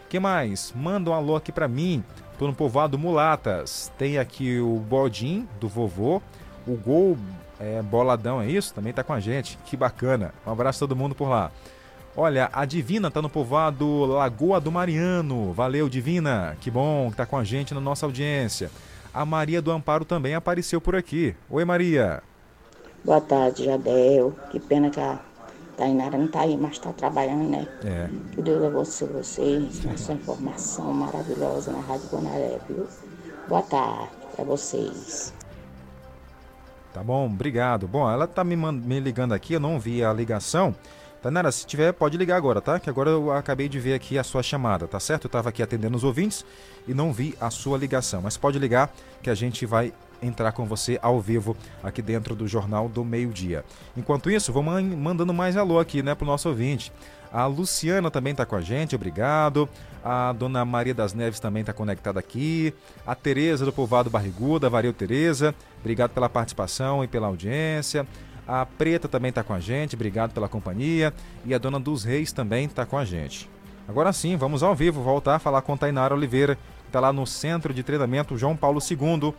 [0.08, 0.72] Quem mais?
[0.76, 2.04] Manda um alô aqui para mim.
[2.38, 3.92] Tô no povoado Mulatas.
[3.96, 6.20] Tem aqui o Bodim do vovô
[6.66, 7.16] o Gol
[7.60, 8.74] é, Boladão, é isso?
[8.74, 9.58] Também está com a gente.
[9.64, 10.32] Que bacana.
[10.46, 11.50] Um abraço a todo mundo por lá.
[12.16, 15.52] Olha, a Divina está no povoado Lagoa do Mariano.
[15.52, 16.56] Valeu, Divina.
[16.60, 18.70] Que bom que tá com a gente na nossa audiência.
[19.12, 21.34] A Maria do Amparo também apareceu por aqui.
[21.50, 22.22] Oi, Maria.
[23.04, 24.34] Boa tarde, Jadel.
[24.50, 25.18] Que pena que a
[25.76, 27.66] Tainara não está aí, mas está trabalhando, né?
[27.84, 28.08] É.
[28.32, 32.86] Que Deus abençoe vocês, essa informação maravilhosa na Rádio Guanaré, viu?
[33.48, 35.32] Boa tarde para vocês.
[36.92, 37.88] Tá bom, obrigado.
[37.88, 40.74] Bom, ela tá me, me ligando aqui, eu não vi a ligação.
[41.24, 42.78] Tanara, se tiver, pode ligar agora, tá?
[42.78, 45.24] Que agora eu acabei de ver aqui a sua chamada, tá certo?
[45.24, 46.44] Eu estava aqui atendendo os ouvintes
[46.86, 48.20] e não vi a sua ligação.
[48.20, 49.92] Mas pode ligar que a gente vai
[50.24, 53.64] entrar com você ao vivo aqui dentro do Jornal do Meio Dia.
[53.96, 56.92] Enquanto isso, vou mandando mais alô aqui, né, pro nosso ouvinte.
[57.32, 59.68] A Luciana também está com a gente, obrigado.
[60.04, 62.72] A dona Maria das Neves também está conectada aqui.
[63.04, 65.52] A Tereza do Povoado Barriguda, valeu Tereza.
[65.80, 68.06] Obrigado pela participação e pela audiência.
[68.46, 71.12] A Preta também está com a gente, obrigado pela companhia.
[71.44, 73.50] E a dona dos Reis também está com a gente.
[73.88, 77.26] Agora sim, vamos ao vivo voltar a falar com Tainara Oliveira, que está lá no
[77.26, 79.34] Centro de Treinamento João Paulo II.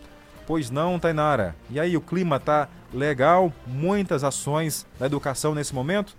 [0.48, 1.56] Pois não, Tainara?
[1.70, 3.52] E aí, o clima tá legal?
[3.66, 6.16] Muitas ações da educação nesse momento?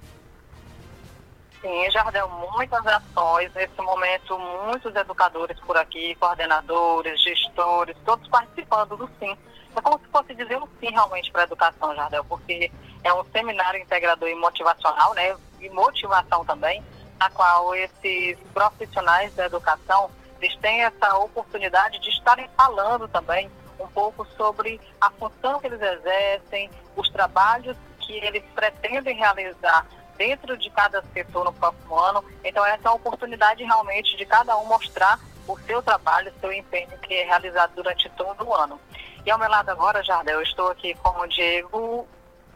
[1.60, 3.52] Sim, Jardel, muitas ações.
[3.54, 9.36] Nesse momento, muitos educadores por aqui, coordenadores, gestores, todos participando do SIM.
[9.76, 12.70] É como se fosse dizer um sim realmente para a educação, Jardel, porque
[13.04, 15.36] é um seminário integrador e motivacional, né?
[15.60, 16.82] E motivação também,
[17.18, 20.10] na qual esses profissionais da educação
[20.40, 25.80] eles têm essa oportunidade de estarem falando também um pouco sobre a função que eles
[25.80, 32.24] exercem, os trabalhos que eles pretendem realizar dentro de cada setor no próximo ano.
[32.42, 36.52] Então, essa é a oportunidade realmente de cada um mostrar o seu trabalho, o seu
[36.52, 38.80] empenho que é realizado durante todo o ano.
[39.24, 42.06] E ao meu lado agora, Jardel, eu estou aqui com o Diego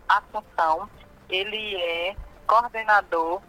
[0.09, 0.89] Assunção.
[1.29, 2.17] Ele é
[2.47, 3.41] coordenador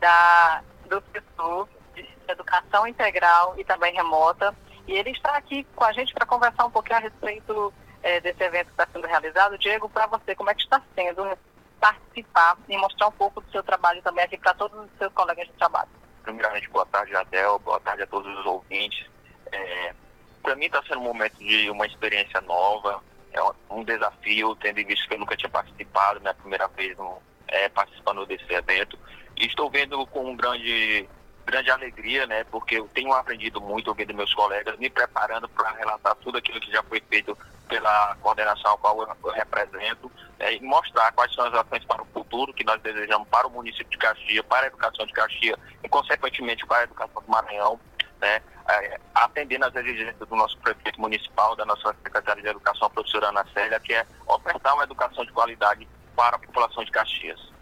[0.00, 4.54] da, do setor de educação integral e também remota.
[4.86, 7.72] E ele está aqui com a gente para conversar um pouquinho a respeito
[8.02, 9.58] é, desse evento que está sendo realizado.
[9.58, 11.36] Diego, para você, como é que está sendo
[11.80, 15.46] participar e mostrar um pouco do seu trabalho também aqui para todos os seus colegas
[15.46, 15.90] de trabalho.
[16.22, 19.06] Primeiramente, boa tarde, Adel, boa tarde a todos os ouvintes.
[19.52, 19.94] É,
[20.42, 24.86] para mim está sendo um momento de uma experiência nova, é um desafio, tendo em
[24.86, 28.98] vista que eu nunca tinha participado, minha primeira vez no, é, participando desse evento.
[29.36, 31.08] E estou vendo com um grande,
[31.44, 32.44] grande alegria, né?
[32.44, 36.70] Porque eu tenho aprendido muito ouvindo meus colegas, me preparando para relatar tudo aquilo que
[36.70, 37.36] já foi feito
[37.68, 42.06] pela coordenação a qual eu, represento é, e mostrar quais são as ações para o
[42.06, 45.88] futuro que nós desejamos para o município de Caxias, para a educação de Caxias e,
[45.88, 47.80] consequentemente, para a educação do Maranhão,
[48.20, 48.42] né?
[48.66, 53.28] É, atendendo às exigências do nosso prefeito municipal, da nossa secretária de Educação, a professora
[53.28, 55.86] Ana Célia, que é ofertar uma educação de qualidade
[56.16, 57.53] para a população de Caxias.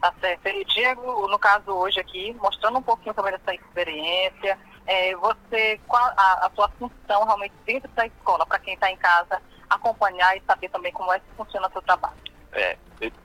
[0.00, 0.46] Tá certo.
[0.46, 6.02] E Diego, no caso hoje aqui, mostrando um pouquinho sobre essa experiência, é, você, qual
[6.16, 10.42] a, a sua função realmente dentro da escola, para quem está em casa, acompanhar e
[10.46, 12.16] saber também como é que funciona o seu trabalho?
[12.52, 12.76] É,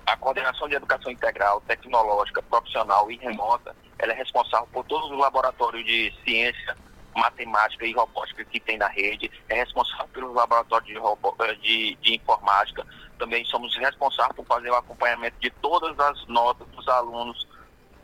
[0.06, 5.18] a coordenação de educação integral, tecnológica, profissional e remota, ela é responsável por todos os
[5.18, 6.76] laboratórios de ciência,
[7.16, 11.96] matemática e robótica que tem na rede, é responsável pelos laboratórios de, robô, eh, de,
[12.02, 12.86] de informática,
[13.24, 17.48] também somos responsáveis por fazer o acompanhamento de todas as notas dos alunos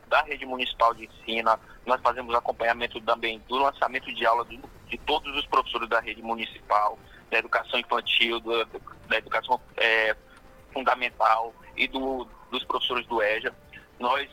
[0.08, 4.58] da rede municipal de ensino, nós fazemos acompanhamento também do lançamento de aula de,
[4.88, 6.98] de todos os professores da rede municipal,
[7.30, 8.64] da educação infantil, do,
[9.08, 10.16] da educação é,
[10.72, 13.54] fundamental e do, dos professores do EJA.
[13.98, 14.26] Nós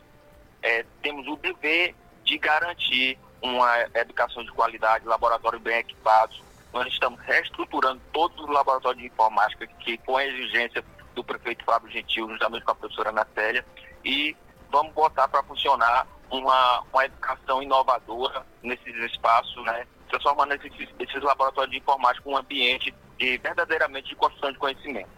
[0.64, 6.42] é, temos o dever de garantir uma educação de qualidade, laboratórios bem equipados.
[6.74, 10.84] Nós estamos reestruturando todos os laboratórios de informática que, com a exigência
[11.16, 13.66] do prefeito Fábio Gentil, juntamente com a professora Natélia,
[14.04, 14.36] e
[14.70, 19.88] vamos botar para funcionar uma, uma educação inovadora nesses espaços, né?
[20.10, 25.10] transformando esses, esses laboratórios de informática um ambiente de, verdadeiramente de construção de conhecimento.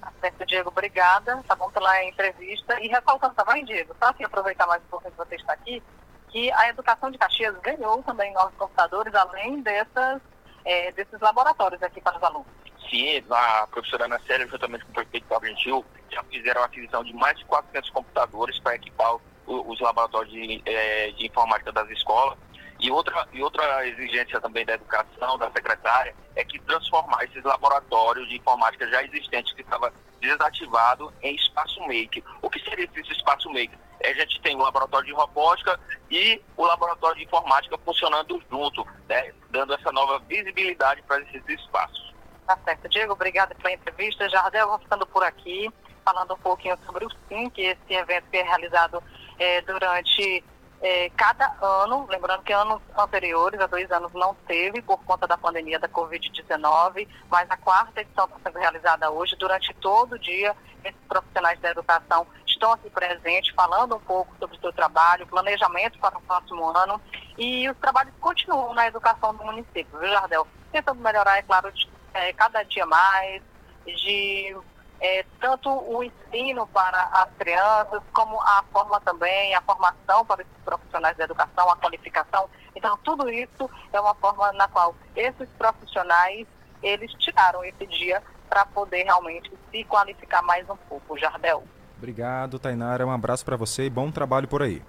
[0.00, 1.42] Tá certo, Diego, obrigada.
[1.46, 2.80] Tá bom pela entrevista.
[2.80, 5.82] E ressaltando também, Diego, só assim aproveitar mais um pouquinho que você está aqui,
[6.28, 10.20] que a educação de Caxias ganhou também novos computadores, além dessas,
[10.64, 12.46] é, desses laboratórios aqui para os alunos.
[12.90, 17.02] Sim, a professora Ana Célia, juntamente com o prefeito Fábio Gentil, já fizeram a aquisição
[17.02, 22.38] de mais de 400 computadores para equipar os laboratórios de, é, de informática das escolas.
[22.78, 28.28] E outra, e outra exigência também da educação, da secretária, é que transformar esses laboratórios
[28.28, 32.24] de informática já existentes que estava desativado em espaço make.
[32.40, 33.72] O que seria esse espaço make?
[34.04, 35.78] A gente tem o laboratório de robótica
[36.10, 42.12] e o laboratório de informática funcionando junto, né, dando essa nova visibilidade para esses espaços.
[42.46, 42.88] Tá certo.
[42.88, 44.28] Diego, obrigada pela entrevista.
[44.28, 45.70] Jardel, vamos ficando por aqui,
[46.04, 49.02] falando um pouquinho sobre o SIM, que esse evento que é realizado
[49.38, 50.44] é, durante
[50.82, 55.38] é, cada ano, lembrando que anos anteriores, há dois anos, não teve por conta da
[55.38, 59.36] pandemia da Covid-19, mas a quarta edição está sendo realizada hoje.
[59.36, 62.26] Durante todo o dia, esses profissionais da educação
[62.62, 67.00] estão aqui presentes, falando um pouco sobre o seu trabalho, planejamento para o próximo ano.
[67.36, 70.46] E os trabalhos continuam na educação do município, viu, Jardel?
[70.70, 73.42] Tentando melhorar, é claro, de, é, cada dia mais,
[73.84, 74.56] de
[75.00, 80.56] é, tanto o ensino para as crianças, como a forma também, a formação para esses
[80.64, 82.48] profissionais da educação, a qualificação.
[82.76, 86.46] Então, tudo isso é uma forma na qual esses profissionais,
[86.80, 91.18] eles tiraram esse dia para poder realmente se qualificar mais um pouco.
[91.18, 91.64] Jardel.
[92.02, 93.06] Obrigado, Tainara.
[93.06, 94.82] Um abraço para você e bom trabalho por aí.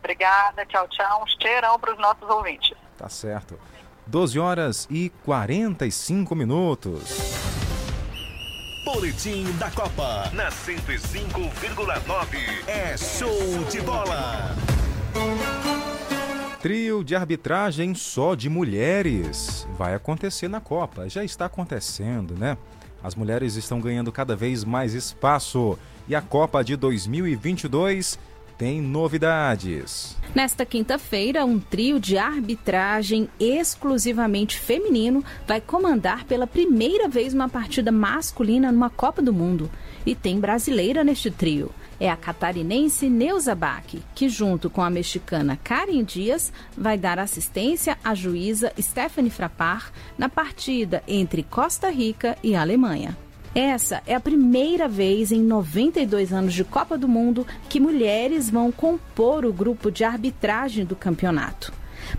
[0.00, 1.22] Obrigada, tchau, tchau.
[1.22, 2.76] Um cheirão para os nossos ouvintes.
[2.98, 3.56] Tá certo.
[4.04, 7.36] 12 horas e 45 minutos.
[8.84, 12.66] Boletim da Copa na 105,9.
[12.66, 14.56] É show de bola.
[16.60, 21.08] Trio de arbitragem só de mulheres vai acontecer na Copa.
[21.08, 22.58] Já está acontecendo, né?
[23.02, 25.78] As mulheres estão ganhando cada vez mais espaço
[26.08, 28.18] e a Copa de 2022
[28.58, 30.16] tem novidades.
[30.34, 37.92] Nesta quinta-feira, um trio de arbitragem exclusivamente feminino vai comandar pela primeira vez uma partida
[37.92, 39.70] masculina numa Copa do Mundo.
[40.04, 41.70] E tem brasileira neste trio.
[41.98, 47.96] É a catarinense Neuza Bach, que junto com a mexicana Karen Dias vai dar assistência
[48.04, 53.16] à juíza Stephanie Frappar na partida entre Costa Rica e Alemanha.
[53.54, 58.70] Essa é a primeira vez em 92 anos de Copa do Mundo que mulheres vão
[58.70, 61.72] compor o grupo de arbitragem do campeonato.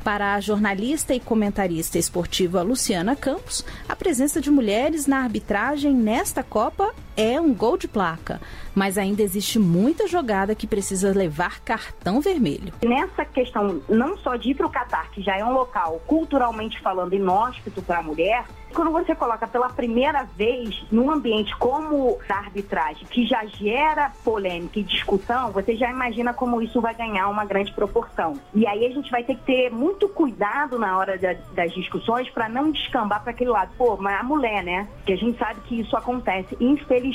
[0.04, 6.42] Para a jornalista e comentarista esportiva Luciana Campos, a presença de mulheres na arbitragem nesta
[6.42, 8.40] Copa é um gol de placa,
[8.76, 12.72] mas ainda existe muita jogada que precisa levar cartão vermelho.
[12.84, 16.80] Nessa questão, não só de ir para o Catar, que já é um local culturalmente
[16.80, 22.34] falando inóspito para a mulher, quando você coloca pela primeira vez num ambiente como a
[22.36, 27.46] arbitragem, que já gera polêmica e discussão, você já imagina como isso vai ganhar uma
[27.46, 28.34] grande proporção.
[28.54, 32.30] E aí a gente vai ter que ter muito cuidado na hora da, das discussões
[32.30, 33.72] para não descambar para aquele lado.
[33.78, 34.88] Pô, mas a mulher, né?
[35.06, 37.07] Que a gente sabe que isso acontece, infelizmente.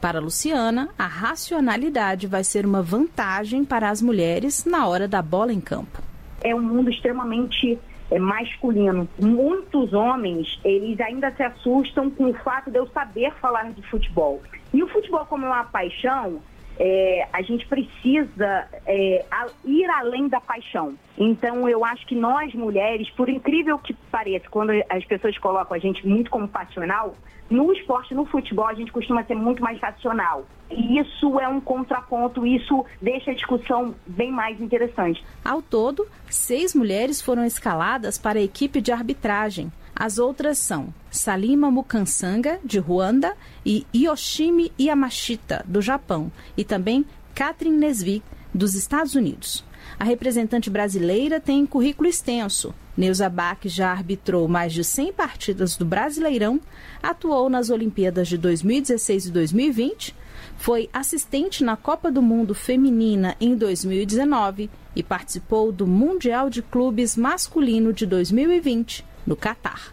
[0.00, 5.52] Para Luciana, a racionalidade vai ser uma vantagem para as mulheres na hora da bola
[5.52, 6.02] em campo.
[6.42, 7.78] É um mundo extremamente
[8.10, 9.08] é, masculino.
[9.18, 14.42] Muitos homens, eles ainda se assustam com o fato de eu saber falar de futebol.
[14.72, 16.40] E o futebol como uma paixão,
[16.82, 19.22] é, a gente precisa é,
[19.66, 20.94] ir além da paixão.
[21.18, 25.78] Então, eu acho que nós mulheres, por incrível que pareça, quando as pessoas colocam a
[25.78, 27.14] gente muito como passional,
[27.50, 30.46] no esporte, no futebol, a gente costuma ser muito mais racional.
[30.70, 35.22] E isso é um contraponto, isso deixa a discussão bem mais interessante.
[35.44, 39.70] Ao todo, seis mulheres foram escaladas para a equipe de arbitragem.
[40.00, 43.36] As outras são Salima Mukansanga, de Ruanda,
[43.66, 48.24] e Yoshimi Yamashita, do Japão, e também Katrin Nesvik,
[48.54, 49.62] dos Estados Unidos.
[49.98, 52.74] A representante brasileira tem currículo extenso.
[52.96, 56.58] Neuza Bach já arbitrou mais de 100 partidas do Brasileirão,
[57.02, 60.16] atuou nas Olimpíadas de 2016 e 2020,
[60.56, 67.18] foi assistente na Copa do Mundo Feminina em 2019 e participou do Mundial de Clubes
[67.18, 69.92] Masculino de 2020 no Catar.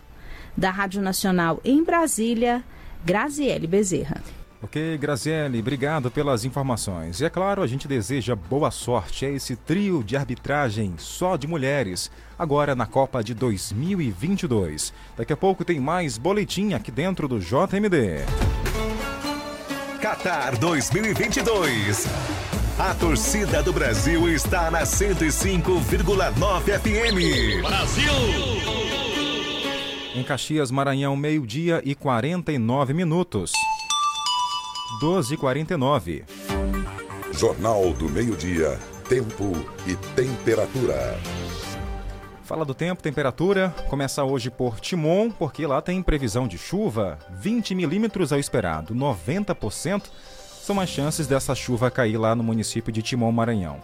[0.56, 2.64] Da Rádio Nacional em Brasília,
[3.06, 4.22] Graziele Bezerra.
[4.62, 7.22] Ok, Graziele, obrigado pelas informações.
[7.22, 11.46] E é claro, a gente deseja boa sorte a esse trio de arbitragem só de
[11.46, 12.10] mulheres,
[12.40, 14.92] agora na Copa de 2022.
[15.16, 18.26] Daqui a pouco tem mais boletim aqui dentro do JMD.
[20.02, 22.08] Qatar 2022.
[22.80, 27.62] A torcida do Brasil está na 105,9 FM.
[27.64, 29.07] Brasil!
[30.18, 33.52] Em Caxias, Maranhão, meio-dia e 49 minutos.
[35.00, 36.26] 12 e 49.
[37.32, 38.80] Jornal do Meio-Dia.
[39.08, 39.52] Tempo
[39.86, 41.20] e temperatura.
[42.42, 43.70] Fala do tempo, temperatura.
[43.90, 47.20] Começa hoje por Timon, porque lá tem previsão de chuva.
[47.40, 50.06] 20 milímetros ao esperado, 90%
[50.64, 53.80] são as chances dessa chuva cair lá no município de Timon, Maranhão.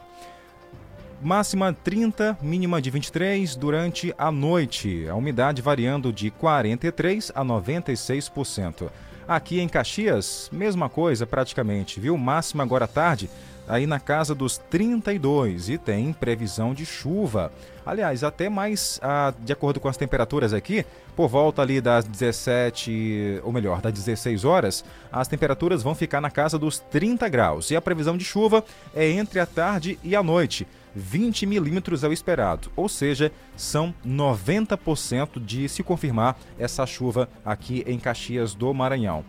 [1.24, 5.08] Máxima 30, mínima de 23 durante a noite.
[5.08, 8.90] A umidade variando de 43 a 96%.
[9.26, 12.18] Aqui em Caxias, mesma coisa praticamente, viu?
[12.18, 13.30] Máxima agora à tarde,
[13.70, 17.54] aí na casa dos 32 e tem previsão de chuva.
[17.86, 23.40] Aliás, até mais, ah, de acordo com as temperaturas aqui, por volta ali das 17,
[23.46, 27.72] ou melhor, das 16 horas, as temperaturas vão ficar na casa dos 30 graus.
[27.72, 28.62] E a previsão de chuva
[28.94, 30.68] é entre a tarde e a noite.
[30.96, 37.84] 20 milímetros é o esperado, ou seja, são 90% de se confirmar essa chuva aqui
[37.88, 39.26] em Caxias do Maranhão.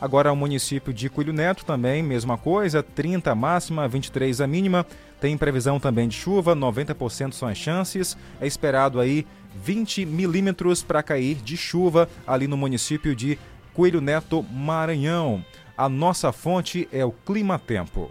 [0.00, 4.84] Agora o município de Coelho Neto também, mesma coisa, 30 a máxima, 23 a mínima.
[5.20, 8.16] Tem previsão também de chuva, 90% são as chances.
[8.40, 9.26] É esperado aí
[9.62, 13.38] 20 milímetros para cair de chuva ali no município de
[13.72, 15.42] Coelho Neto, Maranhão.
[15.76, 18.10] A nossa fonte é o Clima Tempo.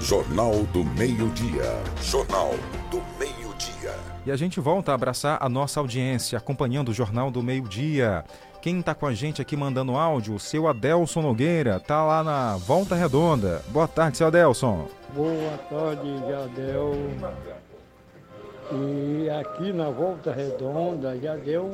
[0.00, 1.78] Jornal do Meio-Dia.
[2.00, 2.54] Jornal
[2.90, 3.94] do Meio-Dia.
[4.24, 8.24] E a gente volta a abraçar a nossa audiência, acompanhando o Jornal do Meio-Dia.
[8.62, 12.56] Quem está com a gente aqui mandando áudio, o seu Adelson Nogueira, tá lá na
[12.56, 13.62] Volta Redonda.
[13.68, 14.88] Boa tarde, seu Adelson.
[15.14, 17.59] Boa tarde, Jadel.
[18.72, 21.64] E aqui na Volta Redonda já deu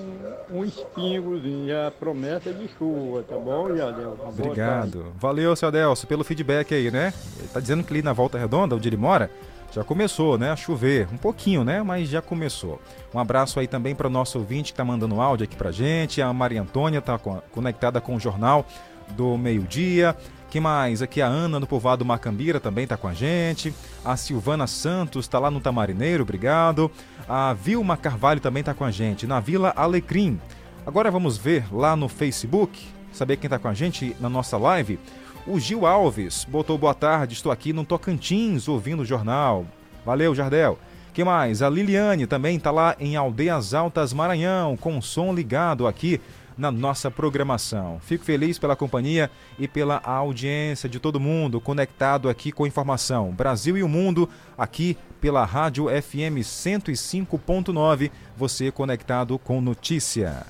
[0.51, 4.16] um, um espingozinho, já promessa de chuva, tá bom, Jadel?
[4.26, 5.12] Obrigado.
[5.18, 7.12] Valeu, seu Adelson, pelo feedback aí, né?
[7.38, 9.30] Ele tá dizendo que ali na Volta Redonda, onde ele mora,
[9.72, 11.07] já começou, né, a chover.
[11.12, 12.80] Um pouquinho, né, mas já começou.
[13.12, 16.22] Um abraço aí também para o nosso ouvinte que tá mandando áudio aqui pra gente.
[16.22, 18.64] A Maria Antônia tá co- conectada com o Jornal
[19.11, 20.16] do Meio-Dia.
[20.51, 21.03] Quem mais?
[21.03, 23.74] Aqui a Ana do Povoado Macambira também tá com a gente.
[24.05, 26.90] A Silvana Santos tá lá no Tamarineiro, obrigado.
[27.28, 30.40] A Vilma Carvalho também tá com a gente, na Vila Alecrim.
[30.86, 35.01] Agora vamos ver lá no Facebook, saber quem tá com a gente na nossa live.
[35.47, 39.66] O Gil Alves botou boa tarde, estou aqui no Tocantins ouvindo o jornal.
[40.05, 40.78] Valeu, Jardel.
[41.12, 41.62] Que mais?
[41.62, 46.20] A Liliane também está lá em Aldeias Altas, Maranhão, com o som ligado aqui
[46.57, 48.01] na nossa programação.
[48.01, 53.33] Fico feliz pela companhia e pela audiência de todo mundo conectado aqui com informação.
[53.33, 60.47] Brasil e o mundo aqui pela Rádio FM 105.9, você conectado com notícia.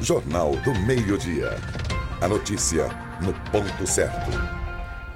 [0.00, 1.58] Jornal do Meio-Dia.
[2.20, 2.88] A notícia
[3.20, 4.69] no ponto certo.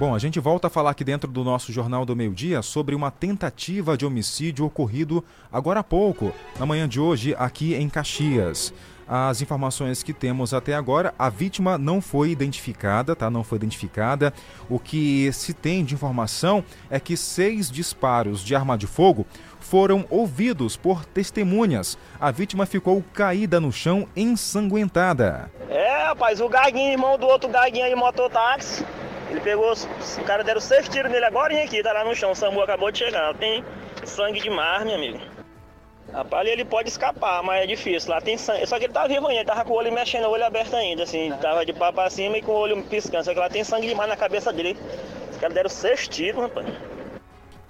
[0.04, 2.94] Bom, a gente volta a falar aqui dentro do nosso Jornal do Meio Dia sobre
[2.94, 6.30] uma tentativa de homicídio ocorrido agora há pouco,
[6.60, 8.74] na manhã de hoje, aqui em Caxias.
[9.08, 13.30] As informações que temos até agora, a vítima não foi identificada, tá?
[13.30, 14.30] Não foi identificada.
[14.68, 19.26] O que se tem de informação é que seis disparos de arma de fogo
[19.58, 21.96] foram ouvidos por testemunhas.
[22.20, 25.50] A vítima ficou caída no chão, ensanguentada.
[25.70, 28.84] É, rapaz, o gaguinho, irmão do outro gaguinho aí, mototáxi.
[29.30, 29.86] Ele pegou, os
[30.26, 32.32] caras deram seis tiros nele agora aqui, tá lá no chão.
[32.32, 33.34] O SAMU acabou de chegar.
[33.34, 33.64] Tem
[34.04, 35.20] sangue demais, meu amigo.
[36.12, 38.10] Rapaz, ele pode escapar, mas é difícil.
[38.10, 38.66] Lá tem sangue.
[38.66, 40.74] Só que ele tá vivo ainda, ele tava com o olho mexendo, o olho aberto
[40.74, 41.32] ainda, assim.
[41.40, 43.24] Tava de pá pra cima e com o olho piscando.
[43.24, 44.78] Só que lá tem sangue demais na cabeça dele.
[45.30, 46.66] Os caras deram seis tiros, rapaz.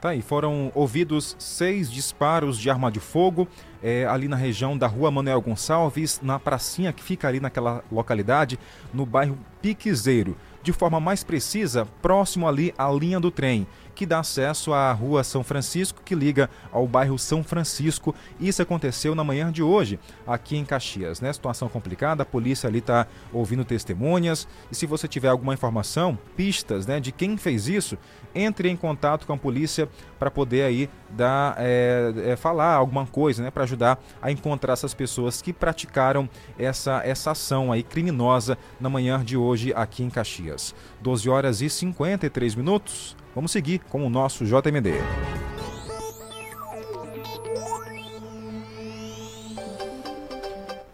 [0.04, 3.48] Tá aí, foram ouvidos seis disparos de arma de fogo
[3.82, 8.58] é, ali na região da rua Manuel Gonçalves, na pracinha que fica ali naquela localidade,
[8.92, 10.36] no bairro Piquezeiro.
[10.64, 15.22] De forma mais precisa, próximo ali à linha do trem que dá acesso à Rua
[15.22, 18.14] São Francisco, que liga ao bairro São Francisco.
[18.40, 21.32] Isso aconteceu na manhã de hoje, aqui em Caxias, né?
[21.32, 24.48] Situação complicada, a polícia ali está ouvindo testemunhas.
[24.70, 27.96] E se você tiver alguma informação, pistas, né, de quem fez isso,
[28.34, 29.88] entre em contato com a polícia
[30.18, 34.94] para poder aí dar, é, é, falar alguma coisa, né, para ajudar a encontrar essas
[34.94, 36.28] pessoas que praticaram
[36.58, 40.74] essa, essa ação aí criminosa na manhã de hoje aqui em Caxias.
[41.00, 43.16] 12 horas e 53 minutos.
[43.34, 44.92] Vamos seguir com o nosso JMD.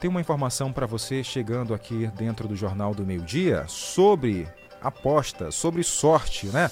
[0.00, 4.48] Tem uma informação para você chegando aqui dentro do Jornal do Meio Dia sobre
[4.80, 6.70] aposta, sobre sorte, né?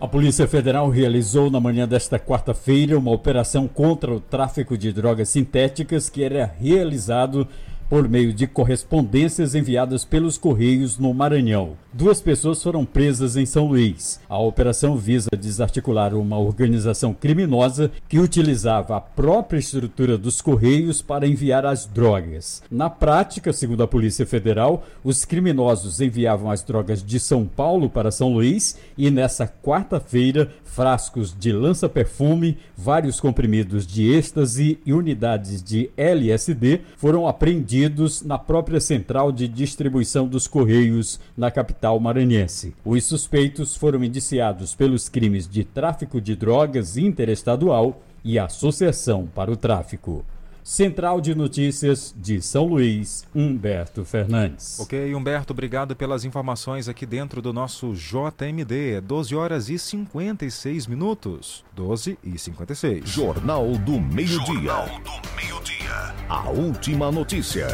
[0.00, 5.28] a Polícia Federal realizou na manhã desta quarta-feira uma operação contra o tráfico de drogas
[5.28, 7.46] sintéticas que era realizado
[7.90, 11.72] por meio de correspondências enviadas pelos Correios no Maranhão.
[11.92, 14.20] Duas pessoas foram presas em São Luís.
[14.28, 21.26] A operação visa desarticular uma organização criminosa que utilizava a própria estrutura dos Correios para
[21.26, 22.62] enviar as drogas.
[22.70, 28.12] Na prática, segundo a Polícia Federal, os criminosos enviavam as drogas de São Paulo para
[28.12, 35.90] São Luís e nessa quarta-feira frascos de lança-perfume, vários comprimidos de êxtase e unidades de
[35.96, 37.79] LSD foram apreendidos
[38.24, 42.74] na própria central de distribuição dos Correios na capital maranhense.
[42.84, 49.56] Os suspeitos foram indiciados pelos crimes de tráfico de drogas interestadual e associação para o
[49.56, 50.24] tráfico.
[50.62, 54.78] Central de Notícias de São Luís, Humberto Fernandes.
[54.78, 59.00] Ok, Humberto, obrigado pelas informações aqui dentro do nosso JMD.
[59.02, 61.64] 12 horas e 56 minutos.
[61.74, 63.08] 12 e 56.
[63.08, 64.36] Jornal do Meio-Dia.
[64.46, 66.14] Jornal do Meio-Dia.
[66.28, 67.66] A última notícia.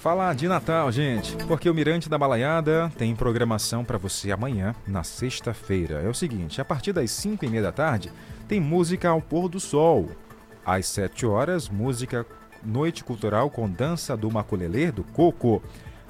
[0.00, 5.02] Falar de Natal, gente, porque o Mirante da Balaiada tem programação para você amanhã, na
[5.02, 6.00] sexta-feira.
[6.00, 8.12] É o seguinte, a partir das 5 e meia da tarde,
[8.46, 10.08] tem música ao pôr do sol.
[10.68, 12.26] Às 7 horas, música
[12.62, 15.62] Noite Cultural com dança do maculelê do Coco.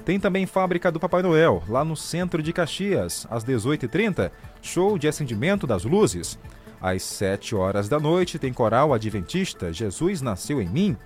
[0.03, 3.25] Tem também Fábrica do Papai Noel, lá no centro de Caxias.
[3.29, 4.29] Às 18h30,
[4.61, 6.37] show de acendimento das luzes.
[6.81, 10.97] Às 7 horas da noite, tem coral adventista Jesus Nasceu em Mim.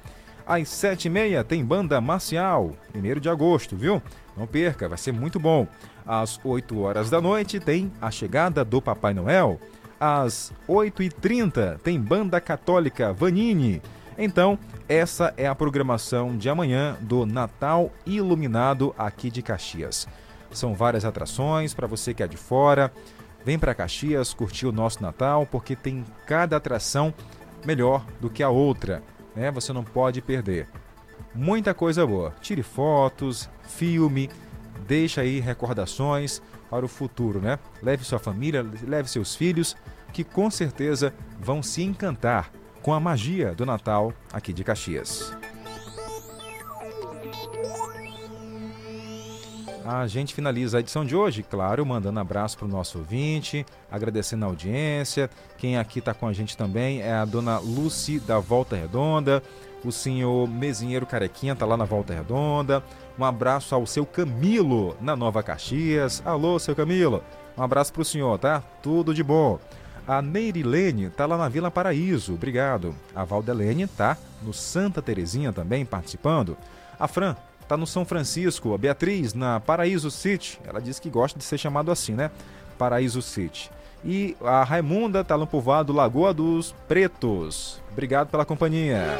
[0.47, 4.01] Às 7h30 tem banda marcial, 1 de agosto, viu?
[4.35, 5.67] Não perca, vai ser muito bom.
[6.07, 9.59] Às 8 horas da noite tem a chegada do Papai Noel.
[10.05, 13.81] Às 8h30 tem Banda Católica Vanini.
[14.17, 20.05] Então, essa é a programação de amanhã do Natal Iluminado aqui de Caxias.
[20.51, 22.91] São várias atrações para você que é de fora.
[23.45, 27.13] Vem para Caxias curtir o nosso Natal, porque tem cada atração
[27.65, 29.01] melhor do que a outra,
[29.33, 29.51] né?
[29.51, 30.67] Você não pode perder.
[31.33, 32.35] Muita coisa boa.
[32.41, 34.29] Tire fotos, filme,
[34.87, 37.59] deixa aí recordações para o futuro, né?
[37.81, 39.75] Leve sua família, leve seus filhos,
[40.11, 42.51] que com certeza vão se encantar
[42.81, 45.35] com a magia do Natal aqui de Caxias.
[49.85, 54.45] A gente finaliza a edição de hoje, claro, mandando abraço para o nosso ouvinte, agradecendo
[54.45, 55.29] a audiência.
[55.57, 59.43] Quem aqui está com a gente também é a dona Lucy da Volta Redonda,
[59.85, 62.83] o senhor Mesinheiro Carequinha está lá na Volta Redonda.
[63.17, 66.21] Um abraço ao seu Camilo na Nova Caxias.
[66.25, 67.23] Alô, seu Camilo.
[67.57, 68.63] Um abraço para o senhor, tá?
[68.81, 69.59] Tudo de bom.
[70.07, 72.93] A Neirilene tá lá na Vila Paraíso, obrigado.
[73.15, 76.57] A Valdelene tá no Santa Terezinha também participando.
[76.99, 77.35] A Fran
[77.67, 78.73] tá no São Francisco.
[78.73, 80.59] A Beatriz na Paraíso City.
[80.65, 82.31] Ela disse que gosta de ser chamado assim, né?
[82.77, 83.69] Paraíso City.
[84.03, 87.82] E a Raimunda tá no povoado Lagoa dos Pretos.
[87.93, 89.17] Obrigado pela companhia.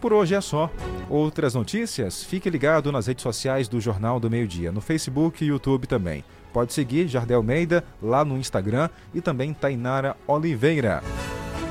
[0.00, 0.70] Por hoje é só.
[1.08, 2.22] Outras notícias?
[2.22, 6.24] Fique ligado nas redes sociais do Jornal do Meio Dia, no Facebook e YouTube também.
[6.52, 11.02] Pode seguir Jardel Almeida lá no Instagram e também Tainara Oliveira.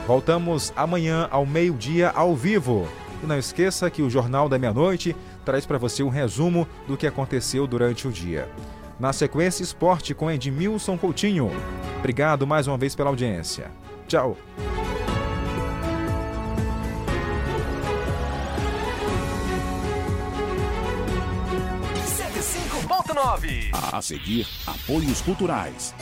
[0.07, 2.87] Voltamos amanhã ao meio-dia ao vivo.
[3.21, 7.05] E não esqueça que o Jornal da Meia-Noite traz para você um resumo do que
[7.05, 8.47] aconteceu durante o dia.
[8.99, 11.51] Na sequência, esporte com Edmilson Coutinho.
[11.97, 13.71] Obrigado mais uma vez pela audiência.
[14.07, 14.37] Tchau.
[23.21, 25.93] A seguir, apoios culturais.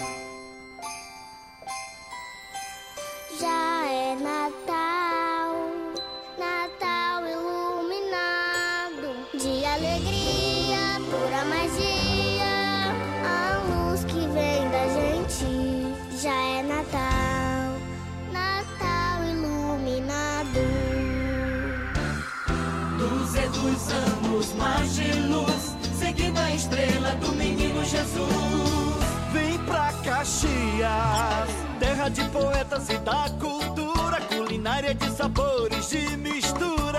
[3.40, 5.72] Já é Natal,
[6.38, 12.94] Natal iluminado de alegria, pura magia,
[13.26, 16.22] a luz que vem da gente.
[16.22, 17.80] Já é Natal,
[18.32, 20.62] Natal iluminado.
[23.00, 23.36] Dos
[23.92, 25.57] anos mais de luz,
[26.58, 28.28] estrela do menino Jesus.
[29.32, 31.50] Vem pra Caxias,
[31.80, 36.97] terra de poetas e da cultura, culinária de sabores de mistura.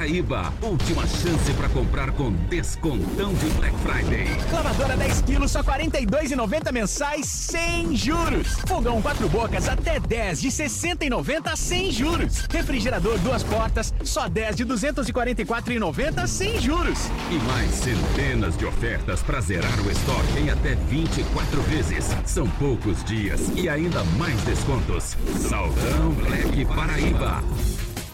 [0.00, 0.50] Paraíba.
[0.62, 4.28] Última chance para comprar com descontão de Black Friday.
[4.50, 8.46] Lavadora 10 quilos, só R$ 42,90 mensais, sem juros.
[8.66, 12.46] Fogão quatro bocas, até 10 de R$ 60,90 sem juros.
[12.50, 16.98] Refrigerador duas portas, só 10 de R$ 244,90 sem juros.
[17.30, 22.08] E mais centenas de ofertas para zerar o estoque em até 24 vezes.
[22.24, 25.14] São poucos dias e ainda mais descontos.
[25.46, 27.42] Saldão Black Paraíba.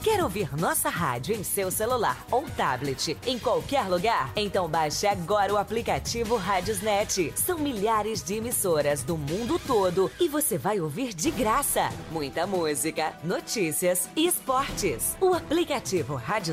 [0.06, 4.30] Quer ouvir nossa rádio em seu celular ou tablet em qualquer lugar?
[4.36, 7.32] Então baixe agora o aplicativo Radiosnet.
[7.34, 13.14] São milhares de emissoras do mundo todo e você vai ouvir de graça muita música,
[13.24, 15.16] notícias e esportes.
[15.20, 16.46] O aplicativo Radiosnet